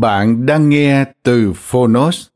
[0.00, 2.26] Bạn đang nghe từ Phonos.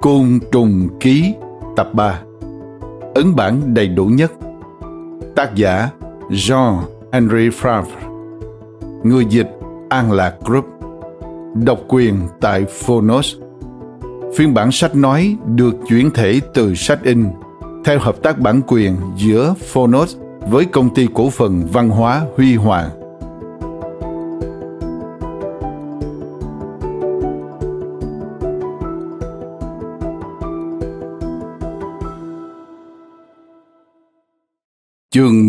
[0.00, 1.34] Côn trùng ký,
[1.76, 2.20] tập 3
[3.14, 4.32] Ấn bản đầy đủ nhất.
[5.36, 5.90] Tác giả
[6.30, 7.84] Jean-Henri Favre.
[9.04, 9.48] Người dịch,
[9.88, 10.66] An Lạc Group.
[11.54, 13.34] Độc quyền tại Phonos.
[14.36, 17.26] Phiên bản sách nói được chuyển thể từ sách in
[17.84, 20.16] theo hợp tác bản quyền giữa Phonos
[20.50, 23.01] với công ty cổ phần văn hóa Huy Hoàng.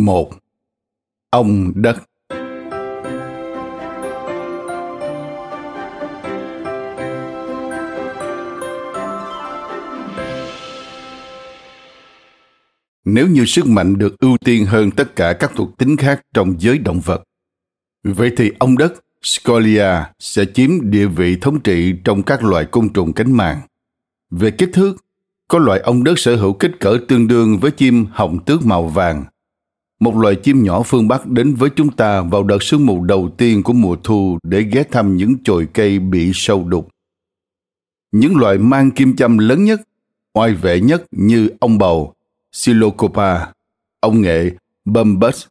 [0.06, 0.34] 1
[1.30, 1.98] Ông Đất
[13.06, 16.56] Nếu như sức mạnh được ưu tiên hơn tất cả các thuộc tính khác trong
[16.60, 17.24] giới động vật,
[18.04, 18.94] vậy thì ông đất
[19.24, 23.62] Scolia sẽ chiếm địa vị thống trị trong các loài côn trùng cánh màng.
[24.32, 25.06] Về kích thước,
[25.48, 28.88] có loại ong đất sở hữu kích cỡ tương đương với chim hồng tước màu
[28.88, 29.24] vàng
[30.00, 33.30] một loài chim nhỏ phương Bắc đến với chúng ta vào đợt sương mù đầu
[33.38, 36.90] tiên của mùa thu để ghé thăm những chồi cây bị sâu đục.
[38.12, 39.82] Những loài mang kim châm lớn nhất,
[40.34, 42.14] oai vệ nhất như ong bầu,
[42.52, 43.46] Silocopa,
[44.00, 44.52] ong nghệ,
[44.86, 45.46] Bumbus,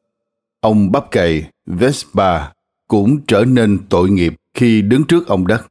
[0.60, 2.48] ong bắp cày, Vespa
[2.88, 5.66] cũng trở nên tội nghiệp khi đứng trước ông đất.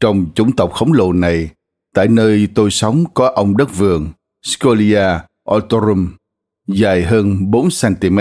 [0.00, 1.50] Trong chủng tộc khổng lồ này,
[1.94, 4.08] tại nơi tôi sống có ông đất vườn,
[4.42, 5.06] Scolia
[5.44, 6.12] autorum,
[6.68, 8.18] dài hơn 4 cm.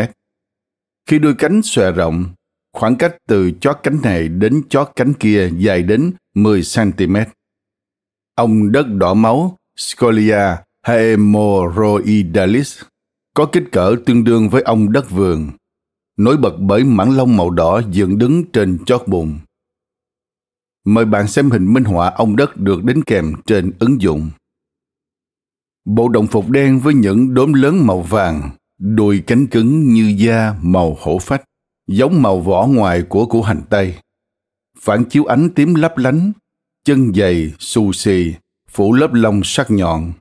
[1.10, 2.26] Khi đôi cánh xòe rộng,
[2.74, 7.16] khoảng cách từ chót cánh này đến chót cánh kia dài đến 10 cm.
[8.36, 12.82] Ông đất đỏ máu Scolia haemorrhoidalis
[13.34, 15.50] có kích cỡ tương đương với ông đất vườn,
[16.18, 19.40] nổi bật bởi mảng lông màu đỏ dựng đứng trên chót bùn.
[20.86, 24.30] Mời bạn xem hình minh họa ông đất được đính kèm trên ứng dụng.
[25.88, 28.50] Bộ đồng phục đen với những đốm lớn màu vàng,
[28.80, 31.44] đùi cánh cứng như da màu hổ phách,
[31.88, 33.96] giống màu vỏ ngoài của củ hành tây.
[34.80, 36.32] Phản chiếu ánh tím lấp lánh,
[36.86, 38.34] chân dày, xù xì,
[38.70, 40.14] phủ lớp lông sắc nhọn,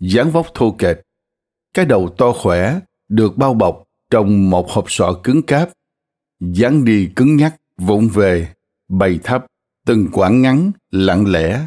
[0.00, 0.96] dáng vóc thô kệch.
[1.74, 5.70] Cái đầu to khỏe, được bao bọc trong một hộp sọ cứng cáp,
[6.40, 8.48] dáng đi cứng nhắc, vụng về,
[8.88, 9.46] bày thấp,
[9.86, 11.66] từng quãng ngắn, lặng lẽ,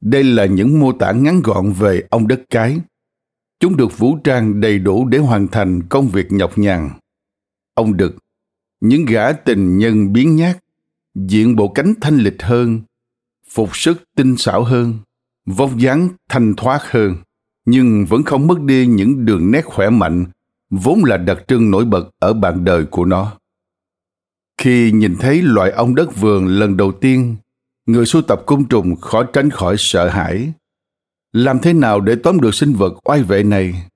[0.00, 2.80] đây là những mô tả ngắn gọn về ông đất cái.
[3.60, 6.90] Chúng được vũ trang đầy đủ để hoàn thành công việc nhọc nhằn.
[7.74, 8.16] Ông Đực,
[8.80, 10.58] những gã tình nhân biến nhát,
[11.14, 12.80] diện bộ cánh thanh lịch hơn,
[13.48, 14.98] phục sức tinh xảo hơn,
[15.46, 17.16] vóc dáng thanh thoát hơn,
[17.64, 20.26] nhưng vẫn không mất đi những đường nét khỏe mạnh
[20.70, 23.32] vốn là đặc trưng nổi bật ở bạn đời của nó.
[24.58, 27.36] Khi nhìn thấy loại ong đất vườn lần đầu tiên
[27.86, 30.52] người sưu tập côn trùng khó tránh khỏi sợ hãi.
[31.32, 33.86] Làm thế nào để tóm được sinh vật oai vệ này?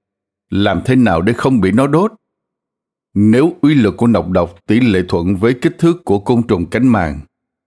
[0.50, 2.12] Làm thế nào để không bị nó đốt?
[3.14, 6.66] Nếu uy lực của nọc độc tỷ lệ thuận với kích thước của côn trùng
[6.70, 7.20] cánh màng,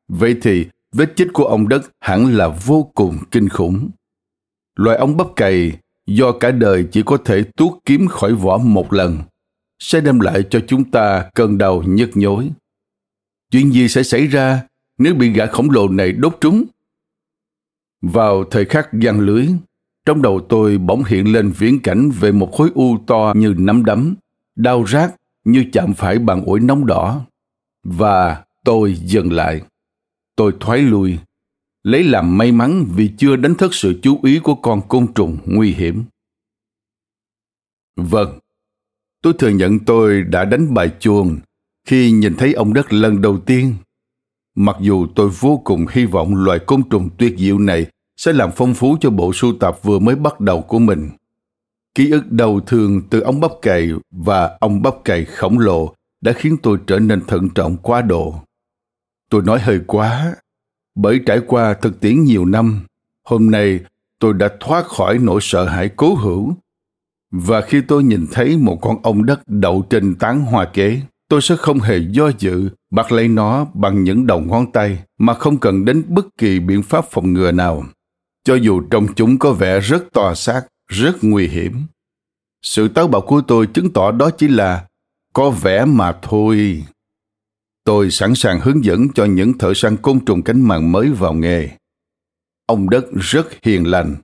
[0.08, 3.90] vậy thì vết chích của ong đất hẳn là vô cùng kinh khủng.
[4.76, 5.78] Loài ong bắp cày
[6.08, 9.18] do cả đời chỉ có thể tuốt kiếm khỏi vỏ một lần,
[9.80, 12.50] sẽ đem lại cho chúng ta cơn đau nhức nhối.
[13.52, 14.68] Chuyện gì sẽ xảy ra
[14.98, 16.64] nếu bị gã khổng lồ này đốt trúng.
[18.02, 19.48] Vào thời khắc giăng lưới,
[20.06, 23.86] trong đầu tôi bỗng hiện lên viễn cảnh về một khối u to như nắm
[23.86, 24.16] đấm,
[24.56, 27.26] đau rát như chạm phải bàn ủi nóng đỏ.
[27.84, 29.62] Và tôi dừng lại.
[30.36, 31.20] Tôi thoái lui.
[31.84, 35.38] lấy làm may mắn vì chưa đánh thức sự chú ý của con côn trùng
[35.46, 36.04] nguy hiểm.
[37.96, 38.40] Vâng,
[39.22, 41.40] tôi thừa nhận tôi đã đánh bài chuông
[41.88, 43.76] khi nhìn thấy ông đất lần đầu tiên.
[44.60, 47.86] Mặc dù tôi vô cùng hy vọng loài côn trùng tuyệt diệu này
[48.18, 51.10] sẽ làm phong phú cho bộ sưu tập vừa mới bắt đầu của mình.
[51.96, 56.32] Ký ức đầu thường từ ông bắp cày và ông bắp cày khổng lồ đã
[56.34, 58.36] khiến tôi trở nên thận trọng quá độ.
[59.30, 60.36] Tôi nói hơi quá,
[60.96, 62.82] bởi trải qua thực tiễn nhiều năm,
[63.24, 63.80] hôm nay
[64.20, 66.54] tôi đã thoát khỏi nỗi sợ hãi cố hữu.
[67.32, 71.42] Và khi tôi nhìn thấy một con ong đất đậu trên tán hoa kế, tôi
[71.42, 75.58] sẽ không hề do dự bắt lấy nó bằng những đầu ngón tay mà không
[75.58, 77.84] cần đến bất kỳ biện pháp phòng ngừa nào.
[78.44, 81.84] Cho dù trong chúng có vẻ rất to xác, rất nguy hiểm,
[82.62, 84.88] sự táo bạo của tôi chứng tỏ đó chỉ là
[85.34, 86.84] có vẻ mà thôi.
[87.84, 91.34] Tôi sẵn sàng hướng dẫn cho những thợ săn côn trùng cánh màng mới vào
[91.34, 91.70] nghề.
[92.66, 94.16] Ông đất rất hiền lành.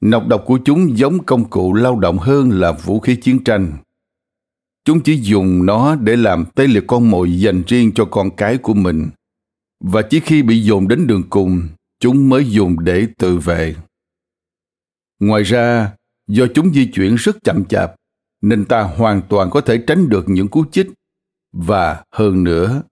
[0.00, 3.76] Nọc độc của chúng giống công cụ lao động hơn là vũ khí chiến tranh
[4.84, 8.58] chúng chỉ dùng nó để làm tê liệt con mồi dành riêng cho con cái
[8.58, 9.08] của mình.
[9.84, 11.68] Và chỉ khi bị dồn đến đường cùng,
[12.00, 13.74] chúng mới dùng để tự vệ.
[15.20, 15.92] Ngoài ra,
[16.28, 17.94] do chúng di chuyển rất chậm chạp,
[18.42, 20.86] nên ta hoàn toàn có thể tránh được những cú chích.
[21.52, 22.82] Và hơn nữa,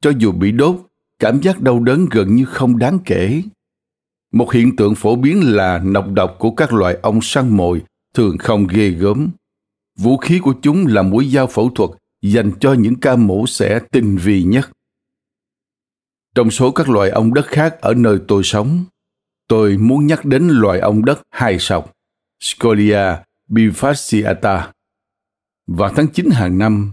[0.00, 0.76] cho dù bị đốt,
[1.18, 3.42] cảm giác đau đớn gần như không đáng kể.
[4.32, 7.82] Một hiện tượng phổ biến là nọc độc của các loài ong săn mồi
[8.14, 9.30] thường không ghê gớm
[9.98, 11.90] vũ khí của chúng là mũi dao phẫu thuật
[12.22, 14.70] dành cho những ca mổ xẻ tinh vi nhất
[16.34, 18.84] trong số các loài ong đất khác ở nơi tôi sống,
[19.48, 21.92] tôi muốn nhắc đến loài ong đất hai sọc,
[22.40, 23.16] Scolia
[23.48, 24.68] bifasciata.
[25.66, 26.92] Vào tháng 9 hàng năm,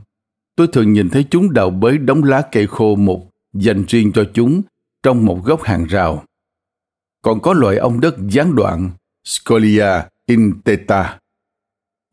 [0.55, 4.23] tôi thường nhìn thấy chúng đào bới đống lá cây khô mục dành riêng cho
[4.33, 4.61] chúng
[5.03, 6.23] trong một góc hàng rào.
[7.21, 8.89] Còn có loài ong đất gián đoạn,
[9.25, 11.19] Scolia inteta,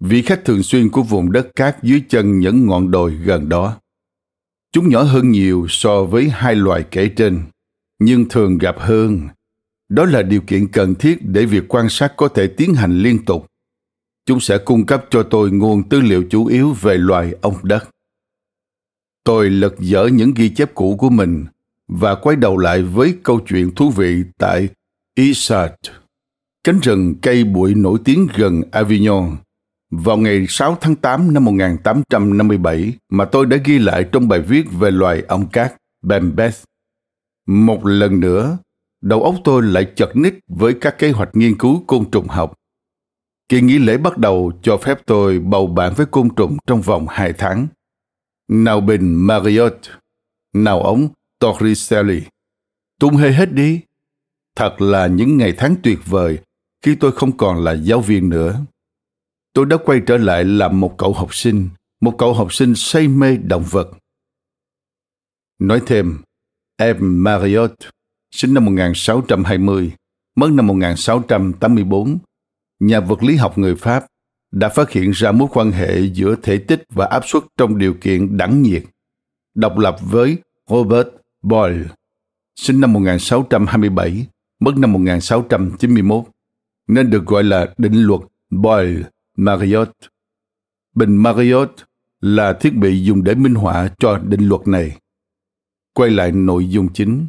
[0.00, 3.76] vị khách thường xuyên của vùng đất cát dưới chân những ngọn đồi gần đó.
[4.72, 7.42] Chúng nhỏ hơn nhiều so với hai loài kể trên,
[7.98, 9.28] nhưng thường gặp hơn.
[9.88, 13.24] Đó là điều kiện cần thiết để việc quan sát có thể tiến hành liên
[13.24, 13.46] tục.
[14.26, 17.88] Chúng sẽ cung cấp cho tôi nguồn tư liệu chủ yếu về loài ong đất.
[19.24, 21.46] Tôi lật dở những ghi chép cũ của mình
[21.88, 24.68] và quay đầu lại với câu chuyện thú vị tại
[25.14, 25.74] Isard,
[26.64, 29.36] cánh rừng cây bụi nổi tiếng gần Avignon,
[29.90, 34.66] vào ngày 6 tháng 8 năm 1857 mà tôi đã ghi lại trong bài viết
[34.72, 36.64] về loài ong cát Bembeth.
[37.46, 38.58] Một lần nữa,
[39.02, 42.54] đầu óc tôi lại chật ních với các kế hoạch nghiên cứu côn trùng học.
[43.48, 47.06] Kỳ nghỉ lễ bắt đầu cho phép tôi bầu bạn với côn trùng trong vòng
[47.08, 47.66] 2 tháng.
[48.48, 49.80] Nào bình Marriott,
[50.54, 51.08] nào ống
[51.38, 52.22] Torricelli.
[53.00, 53.80] Tung hê hết đi.
[54.56, 56.38] Thật là những ngày tháng tuyệt vời
[56.82, 58.64] khi tôi không còn là giáo viên nữa
[59.58, 61.68] tôi đã quay trở lại làm một cậu học sinh,
[62.00, 63.90] một cậu học sinh say mê động vật.
[65.58, 66.18] Nói thêm,
[66.76, 67.74] em Marriott,
[68.30, 69.92] sinh năm 1620,
[70.36, 72.18] mất năm 1684,
[72.80, 74.06] nhà vật lý học người Pháp,
[74.52, 77.94] đã phát hiện ra mối quan hệ giữa thể tích và áp suất trong điều
[77.94, 78.84] kiện đẳng nhiệt,
[79.54, 80.36] độc lập với
[80.70, 81.08] Robert
[81.42, 81.84] Boyle,
[82.56, 84.26] sinh năm 1627,
[84.60, 86.24] mất năm 1691,
[86.88, 89.02] nên được gọi là định luật Boyle
[89.40, 89.90] Marriott.
[90.94, 91.72] Bình Marriott
[92.20, 94.98] là thiết bị dùng để minh họa cho định luật này.
[95.92, 97.26] Quay lại nội dung chính.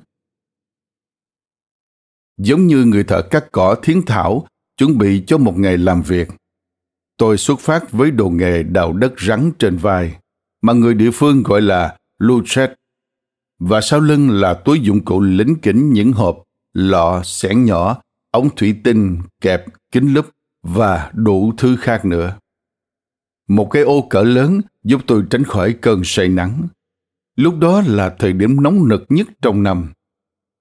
[2.38, 4.48] Giống như người thợ cắt cỏ thiến thảo
[4.78, 6.30] chuẩn bị cho một ngày làm việc,
[7.18, 10.18] tôi xuất phát với đồ nghề đào đất rắn trên vai,
[10.62, 12.74] mà người địa phương gọi là luchet,
[13.60, 18.02] và sau lưng là túi dụng cụ lính kính những hộp, lọ, xẻng nhỏ,
[18.32, 20.26] ống thủy tinh, kẹp, kính lúp
[20.64, 22.38] và đủ thứ khác nữa.
[23.48, 26.68] Một cái ô cỡ lớn giúp tôi tránh khỏi cơn say nắng.
[27.36, 29.94] Lúc đó là thời điểm nóng nực nhất trong năm.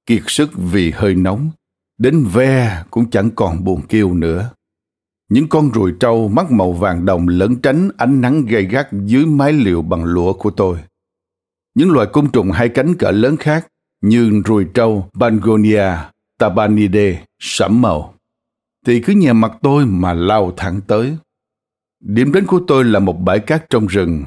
[0.06, 1.50] Kiệt sức vì hơi nóng,
[1.98, 4.50] đến ve cũng chẳng còn buồn kêu nữa.
[5.28, 9.26] Những con ruồi trâu mắt màu vàng đồng lẫn tránh ánh nắng gay gắt dưới
[9.26, 10.78] mái liều bằng lụa của tôi.
[11.74, 13.66] Những loài côn trùng hai cánh cỡ lớn khác
[14.02, 15.92] như ruồi trâu Bangonia,
[16.38, 18.14] tabanidae sẫm màu
[18.88, 21.16] thì cứ nhè mặt tôi mà lao thẳng tới.
[22.00, 24.24] Điểm đến của tôi là một bãi cát trong rừng.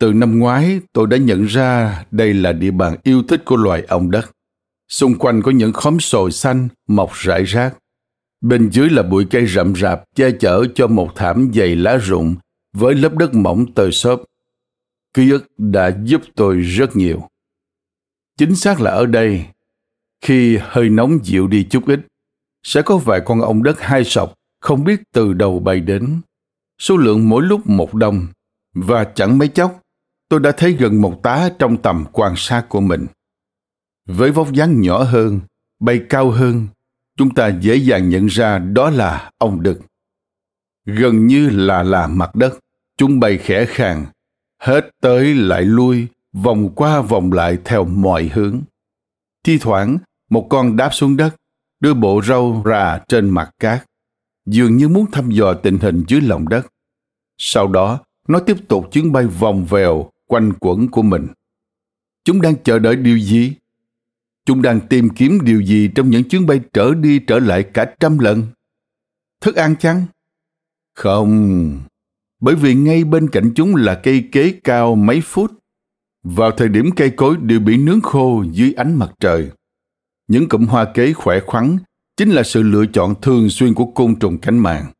[0.00, 3.82] Từ năm ngoái, tôi đã nhận ra đây là địa bàn yêu thích của loài
[3.88, 4.30] ong đất.
[4.88, 7.76] Xung quanh có những khóm sồi xanh mọc rải rác.
[8.40, 12.36] Bên dưới là bụi cây rậm rạp che chở cho một thảm dày lá rụng
[12.72, 14.22] với lớp đất mỏng tơi xốp.
[15.14, 17.28] Ký ức đã giúp tôi rất nhiều.
[18.38, 19.46] Chính xác là ở đây,
[20.20, 22.00] Khi hơi nóng dịu đi chút ít,
[22.66, 26.20] sẽ có vài con ong đất hai sọc không biết từ đầu bay đến.
[26.78, 28.26] Số lượng mỗi lúc một đông,
[28.74, 29.80] và chẳng mấy chốc,
[30.28, 33.06] tôi đã thấy gần một tá trong tầm quan sát của mình.
[34.06, 35.40] Với vóc dáng nhỏ hơn,
[35.80, 36.66] bay cao hơn,
[37.16, 39.80] chúng ta dễ dàng nhận ra đó là ong đực.
[40.84, 42.58] Gần như là là mặt đất,
[42.96, 44.06] chúng bay khẽ khàng,
[44.62, 48.60] hết tới lại lui, vòng qua vòng lại theo mọi hướng.
[49.44, 49.98] Thi thoảng,
[50.30, 51.36] một con đáp xuống đất,
[51.86, 53.84] đưa bộ râu ra trên mặt cát,
[54.46, 56.66] dường như muốn thăm dò tình hình dưới lòng đất.
[57.38, 61.26] Sau đó, nó tiếp tục chuyến bay vòng vèo quanh quẩn của mình.
[62.24, 63.52] Chúng đang chờ đợi điều gì?
[64.44, 67.94] Chúng đang tìm kiếm điều gì trong những chuyến bay trở đi trở lại cả
[68.00, 68.42] trăm lần?
[69.40, 70.06] Thức ăn chăng?
[70.94, 71.78] Không,
[72.40, 75.52] bởi vì ngay bên cạnh chúng là cây kế cao mấy phút.
[76.24, 79.50] Vào thời điểm cây cối đều bị nướng khô dưới ánh mặt trời.
[80.28, 81.78] Những cụm hoa kế khỏe khoắn
[82.16, 84.92] chính là sự lựa chọn thường xuyên của côn trùng cánh màng.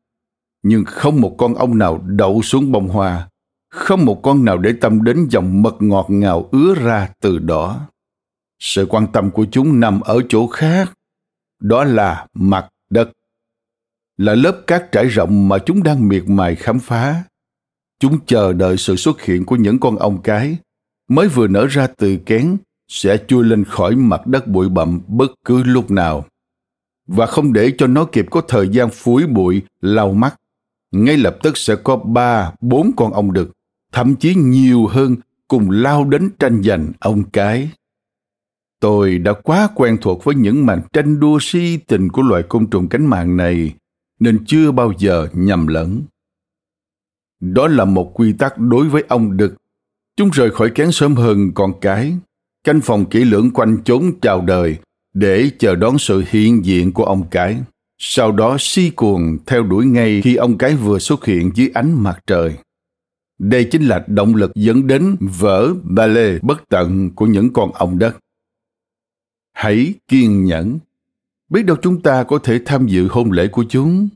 [0.63, 3.29] Nhưng không một con ong nào đậu xuống bông hoa,
[3.69, 7.87] không một con nào để tâm đến dòng mật ngọt ngào ứa ra từ đó.
[8.59, 10.93] Sự quan tâm của chúng nằm ở chỗ khác,
[11.59, 13.11] đó là mặt đất.
[14.17, 17.23] Là lớp cát trải rộng mà chúng đang miệt mài khám phá.
[17.99, 20.57] Chúng chờ đợi sự xuất hiện của những con ong cái
[21.07, 25.31] mới vừa nở ra từ kén sẽ chui lên khỏi mặt đất bụi bặm bất
[25.45, 26.25] cứ lúc nào.
[27.07, 30.35] Và không để cho nó kịp có thời gian phủi bụi, lau mắt.
[30.91, 33.51] Ngay lập tức sẽ có ba, bốn con ong đực,
[33.91, 35.15] thậm chí nhiều hơn,
[35.47, 37.69] cùng lao đến tranh giành ông cái.
[38.79, 42.67] Tôi đã quá quen thuộc với những màn tranh đua si tình của loài côn
[42.67, 43.73] trùng cánh màng này,
[44.19, 46.03] nên chưa bao giờ nhầm lẫn.
[47.39, 49.55] Đó là một quy tắc đối với ong đực.
[50.15, 52.17] Chúng rời khỏi kén sớm hơn con cái
[52.63, 54.77] canh phòng kỹ lưỡng quanh chốn chào đời
[55.13, 57.57] để chờ đón sự hiện diện của ông cái.
[57.97, 62.03] Sau đó si cuồng theo đuổi ngay khi ông cái vừa xuất hiện dưới ánh
[62.03, 62.57] mặt trời.
[63.39, 67.71] Đây chính là động lực dẫn đến vỡ ba lê bất tận của những con
[67.73, 68.17] ong đất.
[69.53, 70.79] Hãy kiên nhẫn.
[71.49, 74.09] Biết đâu chúng ta có thể tham dự hôn lễ của chúng.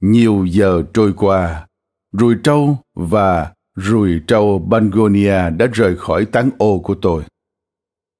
[0.00, 1.66] Nhiều giờ trôi qua,
[2.12, 7.22] ruồi trâu và Rùi trâu Bangonia đã rời khỏi tán ô của tôi.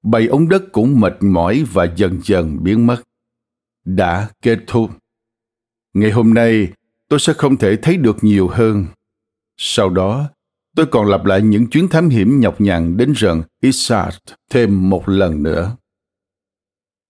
[0.02, 3.02] Bầy ống đất cũng mệt mỏi và dần dần biến mất.
[3.84, 4.90] Đã kết thúc.
[5.94, 6.68] Ngày hôm nay,
[7.08, 8.84] tôi sẽ không thể thấy được nhiều hơn.
[9.56, 10.28] Sau đó,
[10.76, 14.16] tôi còn lặp lại những chuyến thám hiểm nhọc nhằn đến rừng Isard
[14.50, 15.76] thêm một lần nữa.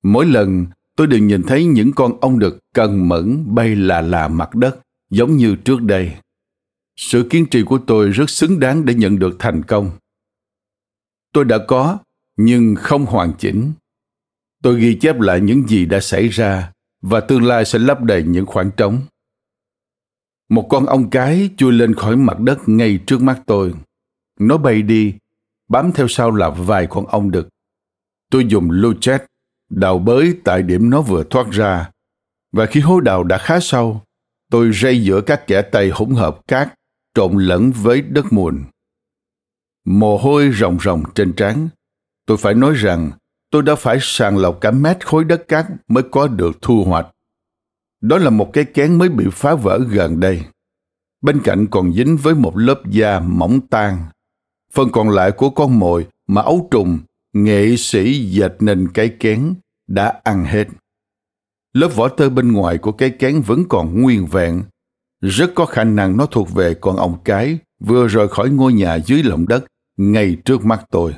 [0.03, 0.67] Mỗi lần,
[0.97, 4.79] tôi đều nhìn thấy những con ong đực cần mẫn bay là là mặt đất,
[5.11, 6.13] giống như trước đây.
[7.03, 9.91] Sự kiên trì của tôi rất xứng đáng để nhận được thành công.
[11.33, 11.99] Tôi đã có,
[12.37, 13.73] nhưng không hoàn chỉnh.
[14.63, 18.23] Tôi ghi chép lại những gì đã xảy ra và tương lai sẽ lấp đầy
[18.23, 19.01] những khoảng trống.
[20.49, 23.75] Một con ong cái chui lên khỏi mặt đất ngay trước mắt tôi.
[24.39, 25.15] Nó bay đi,
[25.69, 27.49] bám theo sau là vài con ong đực.
[28.31, 29.27] Tôi dùng luchet
[29.71, 31.91] đào bới tại điểm nó vừa thoát ra.
[32.53, 34.03] Và khi hố đào đã khá sâu,
[34.51, 36.75] tôi rây giữa các kẻ tay hỗn hợp cát
[37.21, 38.65] trộn lẫn với đất mùn.
[39.85, 41.69] Mồ hôi ròng ròng trên trán.
[42.27, 43.11] Tôi phải nói rằng
[43.51, 47.07] tôi đã phải sàng lọc cả mét khối đất cát mới có được thu hoạch.
[48.01, 50.45] Đó là một cái kén mới bị phá vỡ gần đây.
[51.21, 53.99] Bên cạnh còn dính với một lớp da mỏng tan.
[54.73, 56.99] Phần còn lại của con mồi mà ấu trùng,
[57.33, 59.55] nghệ sĩ dệt nên cái kén
[59.87, 60.69] đã ăn hết.
[61.73, 64.63] Lớp vỏ tơ bên ngoài của cái kén vẫn còn nguyên vẹn
[65.21, 68.99] rất có khả năng nó thuộc về con ong cái vừa rời khỏi ngôi nhà
[68.99, 69.65] dưới lòng đất
[69.97, 71.15] ngay trước mắt tôi.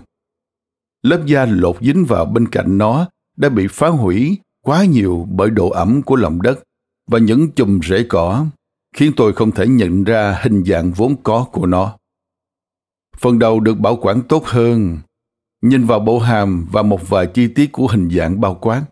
[1.02, 5.50] Lớp da lột dính vào bên cạnh nó đã bị phá hủy quá nhiều bởi
[5.50, 6.62] độ ẩm của lòng đất
[7.10, 8.46] và những chùm rễ cỏ
[8.96, 11.98] khiến tôi không thể nhận ra hình dạng vốn có của nó.
[13.18, 14.98] Phần đầu được bảo quản tốt hơn.
[15.62, 18.84] Nhìn vào bộ hàm và một vài chi tiết của hình dạng bao quát,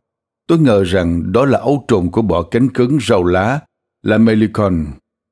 [0.47, 3.61] tôi ngờ rằng đó là ấu trùng của bọ cánh cứng rau lá
[4.03, 4.87] là Melicon,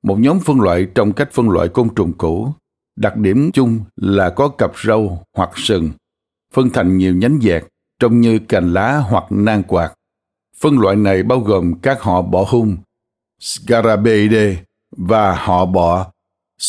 [0.09, 2.53] một nhóm phân loại trong cách phân loại côn trùng cũ.
[2.97, 5.91] Đặc điểm chung là có cặp râu hoặc sừng,
[6.55, 7.65] phân thành nhiều nhánh dẹt,
[7.99, 9.95] trông như cành lá hoặc nang quạt.
[10.57, 12.77] Phân loại này bao gồm các họ bọ hung,
[13.41, 14.57] Scarabeidae
[14.97, 16.13] và họ bọ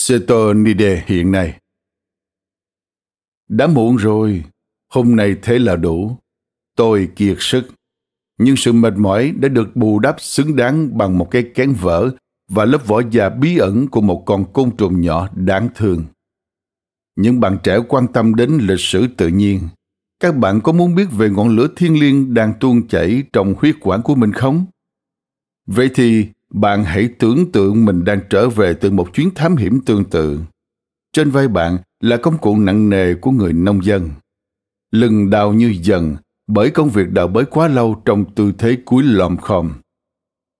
[0.07, 1.59] Cetonidae hiện nay.
[3.47, 4.43] Đã muộn rồi,
[4.93, 6.17] hôm nay thế là đủ.
[6.75, 7.67] Tôi kiệt sức
[8.37, 12.11] nhưng sự mệt mỏi đã được bù đắp xứng đáng bằng một cái kén vỡ
[12.49, 16.03] và lớp vỏ da bí ẩn của một con côn trùng nhỏ đáng thương.
[17.15, 19.59] Những bạn trẻ quan tâm đến lịch sử tự nhiên,
[20.19, 23.75] các bạn có muốn biết về ngọn lửa thiên liêng đang tuôn chảy trong huyết
[23.79, 24.65] quản của mình không?
[25.67, 29.79] Vậy thì bạn hãy tưởng tượng mình đang trở về từ một chuyến thám hiểm
[29.85, 30.39] tương tự.
[31.13, 34.09] Trên vai bạn là công cụ nặng nề của người nông dân.
[34.91, 36.15] Lưng đào như dần
[36.47, 39.71] bởi công việc đào bới quá lâu trong tư thế cúi lòm khom.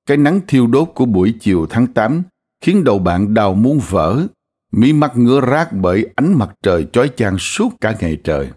[0.09, 2.23] Cái nắng thiêu đốt của buổi chiều tháng 8
[2.61, 4.27] khiến đầu bạn đau muốn vỡ,
[4.71, 8.49] mí mắt ngứa rát bởi ánh mặt trời chói chang suốt cả ngày trời.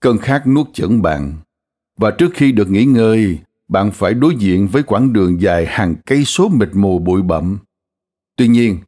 [0.00, 1.34] Cơn khát nuốt chửng bạn,
[1.96, 3.38] và trước khi được nghỉ ngơi,
[3.68, 7.58] bạn phải đối diện với quãng đường dài hàng cây số mịt mù bụi bặm.
[8.36, 8.78] Tuy nhiên,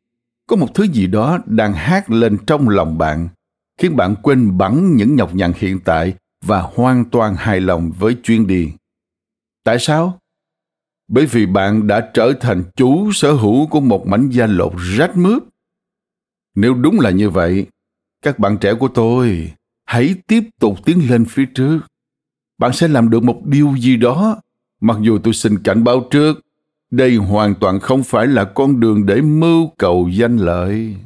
[0.47, 3.29] có một thứ gì đó đang hát lên trong lòng bạn,
[3.79, 8.15] khiến bạn quên bẵng những nhọc nhằn hiện tại và hoàn toàn hài lòng với
[8.15, 8.73] chuyến đi.
[9.65, 10.20] Tại sao?
[11.11, 15.17] Bởi vì bạn đã trở thành chủ sở hữu của một mảnh da lột rách
[15.17, 15.43] mướp.
[16.55, 17.67] Nếu đúng là như vậy,
[18.23, 19.53] các bạn trẻ của tôi,
[19.85, 21.81] hãy tiếp tục tiến lên phía trước.
[22.59, 24.41] Bạn sẽ làm được một điều gì đó
[24.81, 26.41] Mặc dù tôi xin cảnh báo trước,
[26.91, 30.97] đây hoàn toàn không phải là con đường để mưu cầu danh lợi.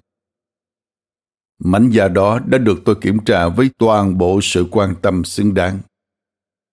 [1.59, 5.55] Mảnh da đó đã được tôi kiểm tra với toàn bộ sự quan tâm xứng
[5.55, 5.79] đáng.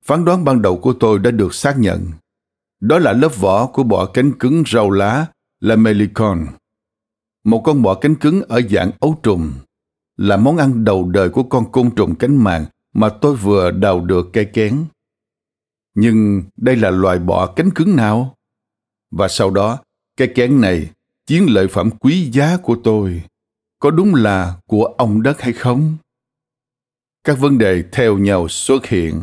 [0.05, 2.07] Phán đoán ban đầu của tôi đã được xác nhận.
[2.81, 5.25] Đó là lớp vỏ của bọ cánh cứng rau lá
[5.59, 6.47] là melicon.
[7.43, 9.51] Một con bọ cánh cứng ở dạng ấu trùng
[10.17, 14.05] là món ăn đầu đời của con côn trùng cánh màng mà tôi vừa đào
[14.05, 14.85] được cây kén
[15.93, 18.35] nhưng đây là loài bọ cánh cứng nào?
[19.11, 19.79] Và sau đó,
[20.17, 20.89] cái kén này,
[21.25, 23.23] chiến lợi phẩm quý giá của tôi,
[23.79, 25.97] có đúng là của ông đất hay không?
[27.23, 29.21] Các vấn đề theo nhau xuất hiện.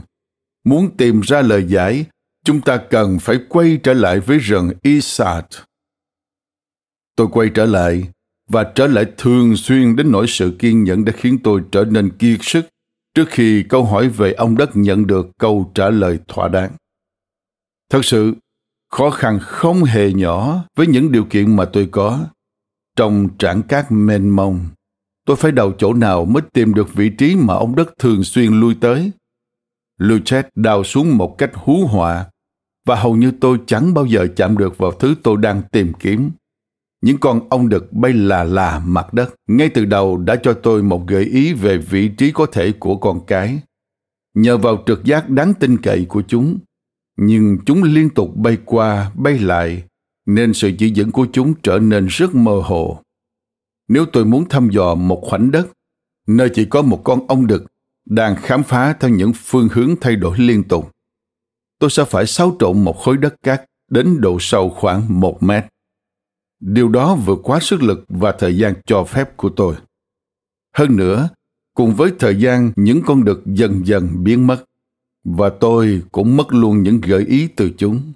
[0.64, 2.04] Muốn tìm ra lời giải,
[2.48, 5.46] chúng ta cần phải quay trở lại với rừng Isat.
[7.16, 8.08] Tôi quay trở lại
[8.50, 12.10] và trở lại thường xuyên đến nỗi sự kiên nhẫn đã khiến tôi trở nên
[12.18, 12.66] kiệt sức
[13.14, 16.70] trước khi câu hỏi về ông đất nhận được câu trả lời thỏa đáng.
[17.90, 18.34] Thật sự,
[18.90, 22.26] khó khăn không hề nhỏ với những điều kiện mà tôi có.
[22.96, 24.66] Trong trảng cát mênh mông,
[25.26, 28.60] tôi phải đầu chỗ nào mới tìm được vị trí mà ông đất thường xuyên
[28.60, 29.10] lui tới.
[29.98, 32.26] Luchet đào xuống một cách hú họa
[32.88, 36.30] và hầu như tôi chẳng bao giờ chạm được vào thứ tôi đang tìm kiếm.
[37.02, 39.34] Những con ong đực bay là là mặt đất.
[39.48, 42.96] Ngay từ đầu đã cho tôi một gợi ý về vị trí có thể của
[42.96, 43.60] con cái.
[44.34, 46.58] Nhờ vào trực giác đáng tin cậy của chúng.
[47.16, 49.82] Nhưng chúng liên tục bay qua, bay lại,
[50.26, 53.02] nên sự chỉ dẫn của chúng trở nên rất mơ hồ.
[53.88, 55.68] Nếu tôi muốn thăm dò một khoảnh đất,
[56.26, 57.66] nơi chỉ có một con ong đực
[58.06, 60.90] đang khám phá theo những phương hướng thay đổi liên tục
[61.78, 65.64] tôi sẽ phải xáo trộn một khối đất cát đến độ sâu khoảng một mét.
[66.60, 69.74] Điều đó vượt quá sức lực và thời gian cho phép của tôi.
[70.74, 71.28] Hơn nữa,
[71.74, 74.64] cùng với thời gian, những con đực dần dần biến mất
[75.24, 78.12] và tôi cũng mất luôn những gợi ý từ chúng.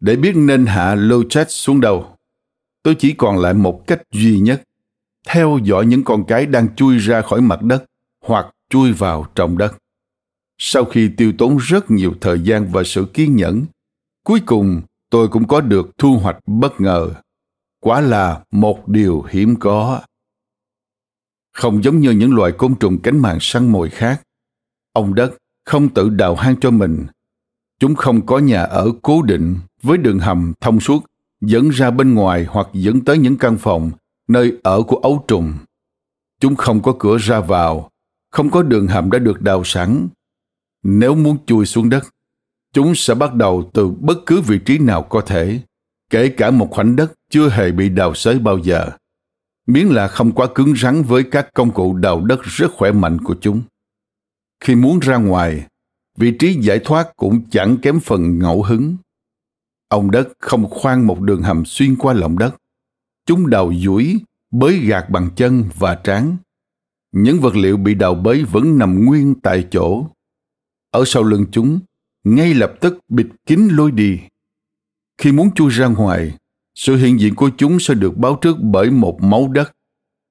[0.00, 2.16] Để biết nên hạ lochet xuống đâu,
[2.82, 4.62] tôi chỉ còn lại một cách duy nhất,
[5.28, 7.84] theo dõi những con cái đang chui ra khỏi mặt đất
[8.24, 9.76] hoặc chui vào trong đất
[10.58, 13.64] sau khi tiêu tốn rất nhiều thời gian và sự kiên nhẫn,
[14.24, 17.14] cuối cùng tôi cũng có được thu hoạch bất ngờ.
[17.80, 20.00] Quả là một điều hiếm có.
[21.52, 24.22] Không giống như những loài côn trùng cánh màng săn mồi khác.
[24.92, 27.06] Ông đất không tự đào hang cho mình.
[27.78, 31.04] Chúng không có nhà ở cố định với đường hầm thông suốt,
[31.40, 33.90] dẫn ra bên ngoài hoặc dẫn tới những căn phòng,
[34.28, 35.54] nơi ở của ấu trùng.
[36.40, 37.90] Chúng không có cửa ra vào,
[38.30, 40.08] không có đường hầm đã được đào sẵn
[40.84, 42.04] nếu muốn chui xuống đất,
[42.72, 45.60] chúng sẽ bắt đầu từ bất cứ vị trí nào có thể,
[46.10, 48.90] kể cả một khoảnh đất chưa hề bị đào xới bao giờ.
[49.66, 53.18] Miếng là không quá cứng rắn với các công cụ đào đất rất khỏe mạnh
[53.24, 53.62] của chúng.
[54.60, 55.66] Khi muốn ra ngoài,
[56.18, 58.96] vị trí giải thoát cũng chẳng kém phần ngẫu hứng.
[59.88, 62.56] Ông đất không khoan một đường hầm xuyên qua lòng đất.
[63.26, 64.18] Chúng đào duỗi,
[64.50, 66.36] bới gạt bằng chân và trán.
[67.12, 70.06] Những vật liệu bị đào bới vẫn nằm nguyên tại chỗ
[70.94, 71.80] ở sau lưng chúng
[72.24, 74.20] ngay lập tức bịt kín lối đi
[75.18, 76.34] khi muốn chui ra ngoài,
[76.74, 79.72] sự hiện diện của chúng sẽ được báo trước bởi một máu đất,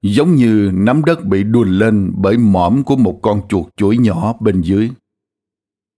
[0.01, 4.33] giống như nắm đất bị đùn lên bởi mõm của một con chuột chuỗi nhỏ
[4.39, 4.91] bên dưới.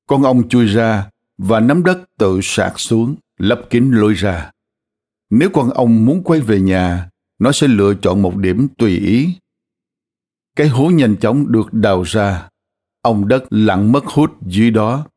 [0.07, 4.51] Con ong chui ra và nắm đất tự sạc xuống, lấp kín lối ra.
[5.29, 9.29] Nếu con ong muốn quay về nhà, nó sẽ lựa chọn một điểm tùy ý.
[10.55, 12.49] Cái hố nhanh chóng được đào ra,
[13.05, 15.07] Ông đất lặng mất hút dưới đó.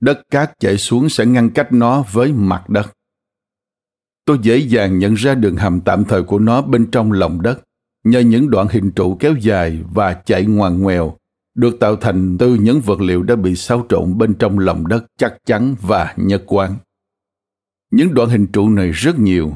[0.00, 2.92] Đất cát chảy xuống sẽ ngăn cách nó với mặt đất
[4.24, 7.60] tôi dễ dàng nhận ra đường hầm tạm thời của nó bên trong lòng đất
[8.04, 11.16] nhờ những đoạn hình trụ kéo dài và chạy ngoằn ngoèo
[11.54, 15.04] được tạo thành từ những vật liệu đã bị xáo trộn bên trong lòng đất
[15.18, 16.76] chắc chắn và nhất quán.
[17.90, 19.52] Những đoạn hình trụ này rất nhiều,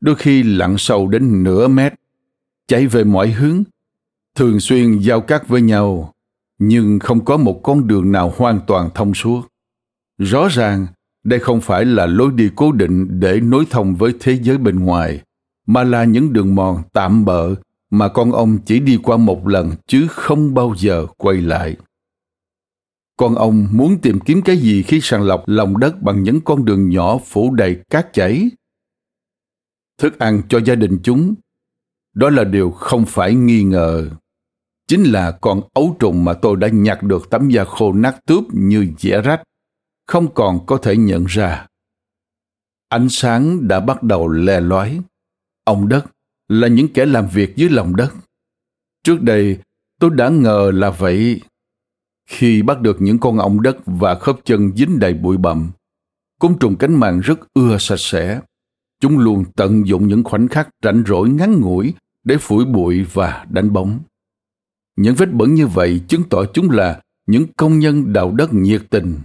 [0.00, 1.94] đôi khi lặn sâu đến nửa mét,
[2.68, 3.62] chạy về mọi hướng,
[4.34, 6.13] thường xuyên giao cắt với nhau,
[6.58, 9.40] nhưng không có một con đường nào hoàn toàn thông suốt.
[10.18, 10.86] Rõ ràng,
[11.24, 14.84] đây không phải là lối đi cố định để nối thông với thế giới bên
[14.84, 15.20] ngoài,
[15.66, 17.54] mà là những đường mòn tạm bợ
[17.90, 21.76] mà con ông chỉ đi qua một lần chứ không bao giờ quay lại.
[23.16, 26.64] Con ông muốn tìm kiếm cái gì khi sàng lọc lòng đất bằng những con
[26.64, 28.50] đường nhỏ phủ đầy cát chảy?
[29.98, 31.34] Thức ăn cho gia đình chúng,
[32.14, 34.10] đó là điều không phải nghi ngờ.
[34.88, 38.44] Chính là con ấu trùng mà tôi đã nhặt được tấm da khô nát tướp
[38.52, 39.42] như dẻ rách,
[40.06, 41.66] không còn có thể nhận ra.
[42.88, 45.00] Ánh sáng đã bắt đầu le lói.
[45.64, 46.06] Ông đất
[46.48, 48.12] là những kẻ làm việc dưới lòng đất.
[49.02, 49.58] Trước đây,
[50.00, 51.40] tôi đã ngờ là vậy.
[52.30, 55.70] Khi bắt được những con ong đất và khớp chân dính đầy bụi bặm,
[56.40, 58.40] côn trùng cánh màng rất ưa sạch sẽ.
[59.00, 61.94] Chúng luôn tận dụng những khoảnh khắc rảnh rỗi ngắn ngủi
[62.24, 64.00] để phủi bụi và đánh bóng.
[64.96, 68.82] Những vết bẩn như vậy chứng tỏ chúng là những công nhân đào đất nhiệt
[68.90, 69.18] tình.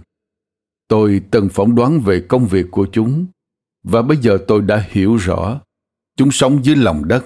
[0.88, 3.26] Tôi từng phỏng đoán về công việc của chúng
[3.82, 5.60] và bây giờ tôi đã hiểu rõ
[6.20, 7.24] Chúng sống dưới lòng đất,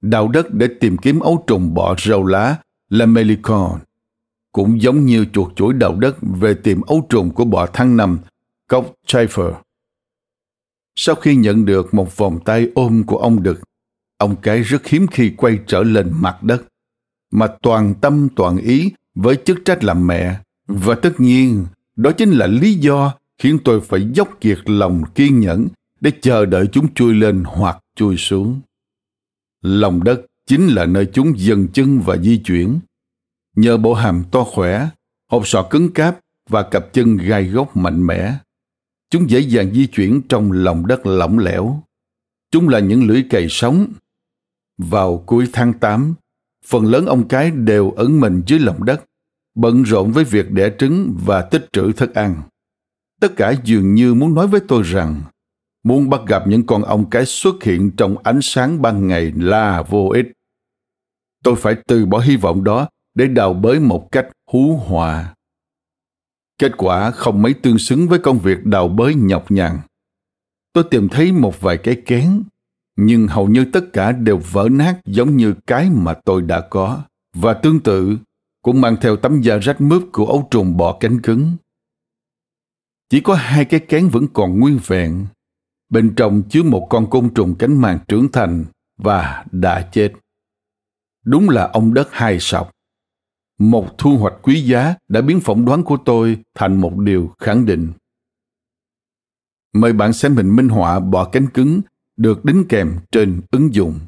[0.00, 2.56] đào đất để tìm kiếm ấu trùng bọ râu lá
[2.88, 3.80] là melicon.
[4.52, 8.18] Cũng giống như chuột chuỗi đào đất về tìm ấu trùng của bọ tháng năm,
[8.68, 9.52] cốc Schaefer.
[10.94, 13.60] Sau khi nhận được một vòng tay ôm của ông Đực,
[14.18, 16.62] ông cái rất hiếm khi quay trở lên mặt đất,
[17.30, 20.40] mà toàn tâm toàn ý với chức trách làm mẹ.
[20.66, 25.40] Và tất nhiên, đó chính là lý do khiến tôi phải dốc kiệt lòng kiên
[25.40, 25.68] nhẫn
[26.00, 28.60] để chờ đợi chúng chui lên hoặc chui xuống.
[29.62, 32.80] Lòng đất chính là nơi chúng dần chân và di chuyển.
[33.56, 34.88] Nhờ bộ hàm to khỏe,
[35.30, 38.34] hộp sọ cứng cáp và cặp chân gai góc mạnh mẽ,
[39.10, 41.82] chúng dễ dàng di chuyển trong lòng đất lỏng lẻo.
[42.50, 43.92] Chúng là những lưỡi cày sống.
[44.78, 46.14] Vào cuối tháng 8,
[46.68, 49.04] phần lớn ông cái đều ẩn mình dưới lòng đất,
[49.54, 52.42] bận rộn với việc đẻ trứng và tích trữ thức ăn.
[53.20, 55.22] Tất cả dường như muốn nói với tôi rằng
[55.82, 59.82] muốn bắt gặp những con ong cái xuất hiện trong ánh sáng ban ngày là
[59.82, 60.26] vô ích.
[61.44, 65.34] Tôi phải từ bỏ hy vọng đó để đào bới một cách hú hòa.
[66.58, 69.78] Kết quả không mấy tương xứng với công việc đào bới nhọc nhằn.
[70.72, 72.42] Tôi tìm thấy một vài cái kén,
[73.00, 77.02] nhưng hầu như tất cả đều vỡ nát giống như cái mà tôi đã có.
[77.36, 78.18] Và tương tự,
[78.62, 81.56] cũng mang theo tấm da rách mướp của ấu trùng bọ cánh cứng.
[83.10, 85.26] Chỉ có hai cái kén vẫn còn nguyên vẹn,
[85.88, 88.64] Bên trong chứa một con côn trùng cánh màng trưởng thành
[88.96, 90.12] và đã chết.
[91.24, 92.70] Đúng là ông đất hai sọc.
[93.58, 97.66] Một thu hoạch quý giá đã biến phỏng đoán của tôi thành một điều khẳng
[97.66, 97.92] định.
[99.72, 101.80] Mời bạn xem hình minh họa bọ cánh cứng
[102.18, 103.98] được đính kèm trên ứng dụng.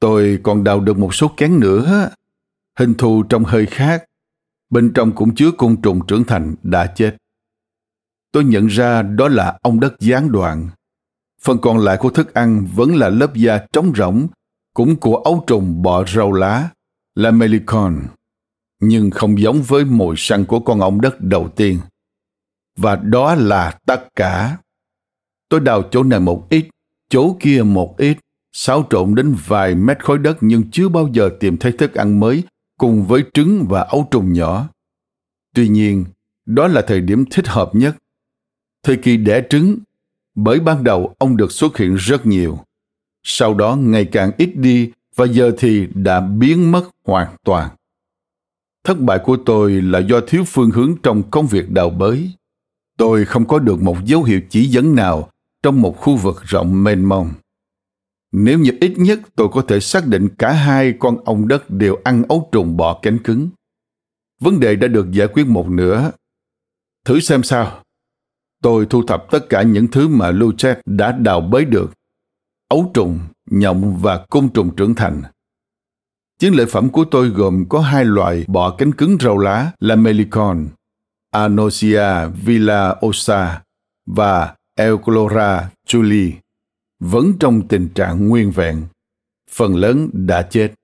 [0.00, 2.10] Tôi còn đào được một số kén nữa,
[2.78, 4.04] hình thù trông hơi khác.
[4.70, 7.16] Bên trong cũng chứa côn trùng trưởng thành đã chết
[8.32, 10.68] tôi nhận ra đó là ong đất gián đoạn.
[11.42, 14.26] Phần còn lại của thức ăn vẫn là lớp da trống rỗng,
[14.74, 16.68] cũng của ấu trùng bọ rau lá,
[17.14, 18.02] là melicon,
[18.80, 21.78] nhưng không giống với mồi săn của con ong đất đầu tiên.
[22.76, 24.56] Và đó là tất cả.
[25.50, 26.68] Tôi đào chỗ này một ít,
[27.08, 28.18] chỗ kia một ít,
[28.52, 32.20] xáo trộn đến vài mét khối đất nhưng chưa bao giờ tìm thấy thức ăn
[32.20, 32.42] mới
[32.78, 34.68] cùng với trứng và ấu trùng nhỏ.
[35.54, 36.04] Tuy nhiên,
[36.46, 37.96] đó là thời điểm thích hợp nhất
[38.82, 39.78] Thời kỳ đẻ trứng,
[40.34, 42.58] bởi ban đầu ông được xuất hiện rất nhiều.
[43.22, 47.70] Sau đó ngày càng ít đi và giờ thì đã biến mất hoàn toàn.
[48.84, 52.30] Thất bại của tôi là do thiếu phương hướng trong công việc đào bới.
[52.96, 55.30] Tôi không có được một dấu hiệu chỉ dẫn nào
[55.62, 57.32] trong một khu vực rộng mênh mông.
[58.32, 62.00] Nếu như ít nhất tôi có thể xác định cả hai con ong đất đều
[62.04, 63.48] ăn ấu trùng bọ cánh cứng.
[64.40, 66.10] Vấn đề đã được giải quyết một nửa.
[67.04, 67.82] Thử xem sao.
[68.62, 71.92] Tôi thu thập tất cả những thứ mà Luchet đã đào bới được.
[72.68, 73.18] Ấu trùng,
[73.50, 75.22] nhộng và côn trùng trưởng thành.
[76.38, 79.96] Chiến lợi phẩm của tôi gồm có hai loại bọ cánh cứng rau lá là
[79.96, 80.68] Melicon,
[81.30, 83.62] Anosia villosa
[84.06, 86.32] và Euclora julie,
[87.00, 88.86] vẫn trong tình trạng nguyên vẹn.
[89.50, 90.74] Phần lớn đã chết,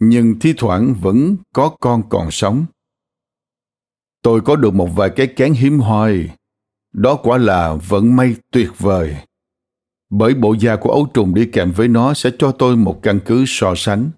[0.00, 2.64] nhưng thi thoảng vẫn có con còn sống.
[4.22, 6.30] Tôi có được một vài cái kén hiếm hoi
[6.92, 9.16] đó quả là vận may tuyệt vời.
[10.10, 13.20] Bởi bộ da của ấu trùng đi kèm với nó sẽ cho tôi một căn
[13.24, 14.10] cứ so sánh.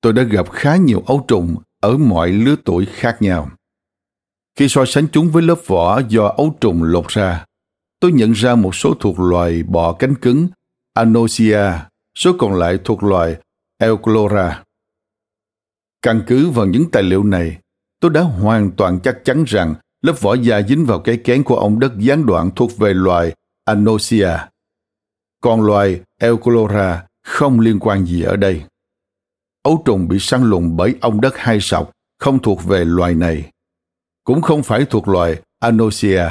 [0.00, 3.50] tôi đã gặp khá nhiều ấu trùng ở mọi lứa tuổi khác nhau.
[4.58, 7.44] Khi so sánh chúng với lớp vỏ do ấu trùng lột ra,
[8.00, 10.48] tôi nhận ra một số thuộc loài bọ cánh cứng
[10.94, 11.72] Anosia,
[12.18, 13.36] số còn lại thuộc loài
[13.78, 14.62] Euclora.
[16.02, 17.58] Căn cứ vào những tài liệu này,
[18.00, 21.56] tôi đã hoàn toàn chắc chắn rằng lớp vỏ da dính vào cái kén của
[21.56, 24.30] ông đất gián đoạn thuộc về loài Anosia.
[25.40, 28.62] Còn loài Euclora không liên quan gì ở đây.
[29.62, 33.50] Ấu trùng bị săn lùng bởi ông đất hai sọc không thuộc về loài này.
[34.24, 36.24] Cũng không phải thuộc loài Anosia.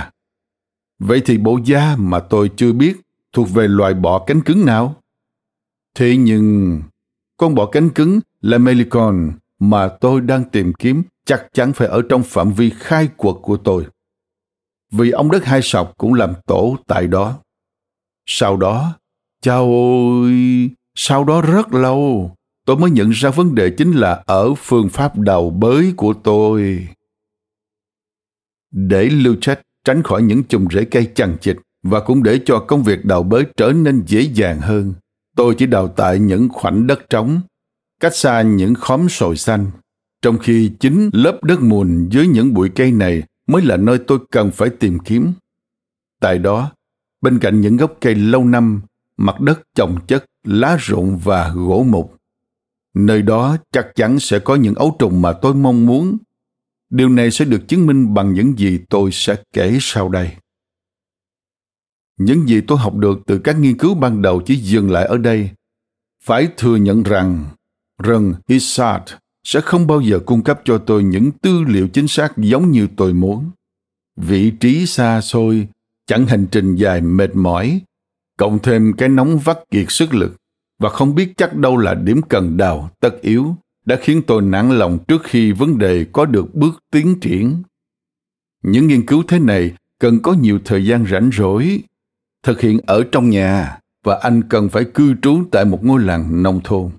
[1.07, 3.01] Vậy thì bộ da mà tôi chưa biết
[3.33, 4.95] thuộc về loài bọ cánh cứng nào?
[5.95, 6.81] Thế nhưng,
[7.37, 12.01] con bọ cánh cứng là Melicon mà tôi đang tìm kiếm chắc chắn phải ở
[12.09, 13.85] trong phạm vi khai quật của tôi.
[14.91, 17.39] Vì ông đất hai sọc cũng làm tổ tại đó.
[18.25, 18.97] Sau đó,
[19.41, 20.31] chào ôi,
[20.95, 22.31] sau đó rất lâu,
[22.65, 26.87] tôi mới nhận ra vấn đề chính là ở phương pháp đào bới của tôi.
[28.71, 32.59] Để lưu trách tránh khỏi những chùm rễ cây chằng chịt và cũng để cho
[32.59, 34.93] công việc đào bới trở nên dễ dàng hơn,
[35.35, 37.41] tôi chỉ đào tại những khoảnh đất trống,
[37.99, 39.71] cách xa những khóm sồi xanh,
[40.21, 44.19] trong khi chính lớp đất mùn dưới những bụi cây này mới là nơi tôi
[44.31, 45.33] cần phải tìm kiếm.
[46.19, 46.71] Tại đó,
[47.21, 48.81] bên cạnh những gốc cây lâu năm,
[49.17, 52.15] mặt đất chồng chất, lá rụng và gỗ mục.
[52.93, 56.17] Nơi đó chắc chắn sẽ có những ấu trùng mà tôi mong muốn.
[56.95, 60.31] Điều này sẽ được chứng minh bằng những gì tôi sẽ kể sau đây.
[62.17, 65.17] Những gì tôi học được từ các nghiên cứu ban đầu chỉ dừng lại ở
[65.17, 65.49] đây.
[66.23, 67.45] Phải thừa nhận rằng
[68.03, 69.03] rừng Isard
[69.43, 72.87] sẽ không bao giờ cung cấp cho tôi những tư liệu chính xác giống như
[72.97, 73.51] tôi muốn.
[74.15, 75.67] Vị trí xa xôi,
[76.07, 77.81] chẳng hành trình dài mệt mỏi,
[78.37, 80.35] cộng thêm cái nóng vắt kiệt sức lực
[80.79, 83.55] và không biết chắc đâu là điểm cần đào tất yếu
[83.85, 87.63] đã khiến tôi nản lòng trước khi vấn đề có được bước tiến triển.
[88.63, 91.83] Những nghiên cứu thế này cần có nhiều thời gian rảnh rỗi
[92.43, 96.43] thực hiện ở trong nhà và anh cần phải cư trú tại một ngôi làng
[96.43, 96.91] nông thôn.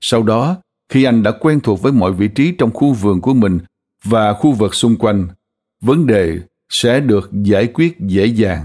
[0.00, 0.56] Sau đó,
[0.88, 3.58] khi anh đã quen thuộc với mọi vị trí trong khu vườn của mình
[4.04, 5.28] và khu vực xung quanh,
[5.80, 8.64] vấn đề sẽ được giải quyết dễ dàng.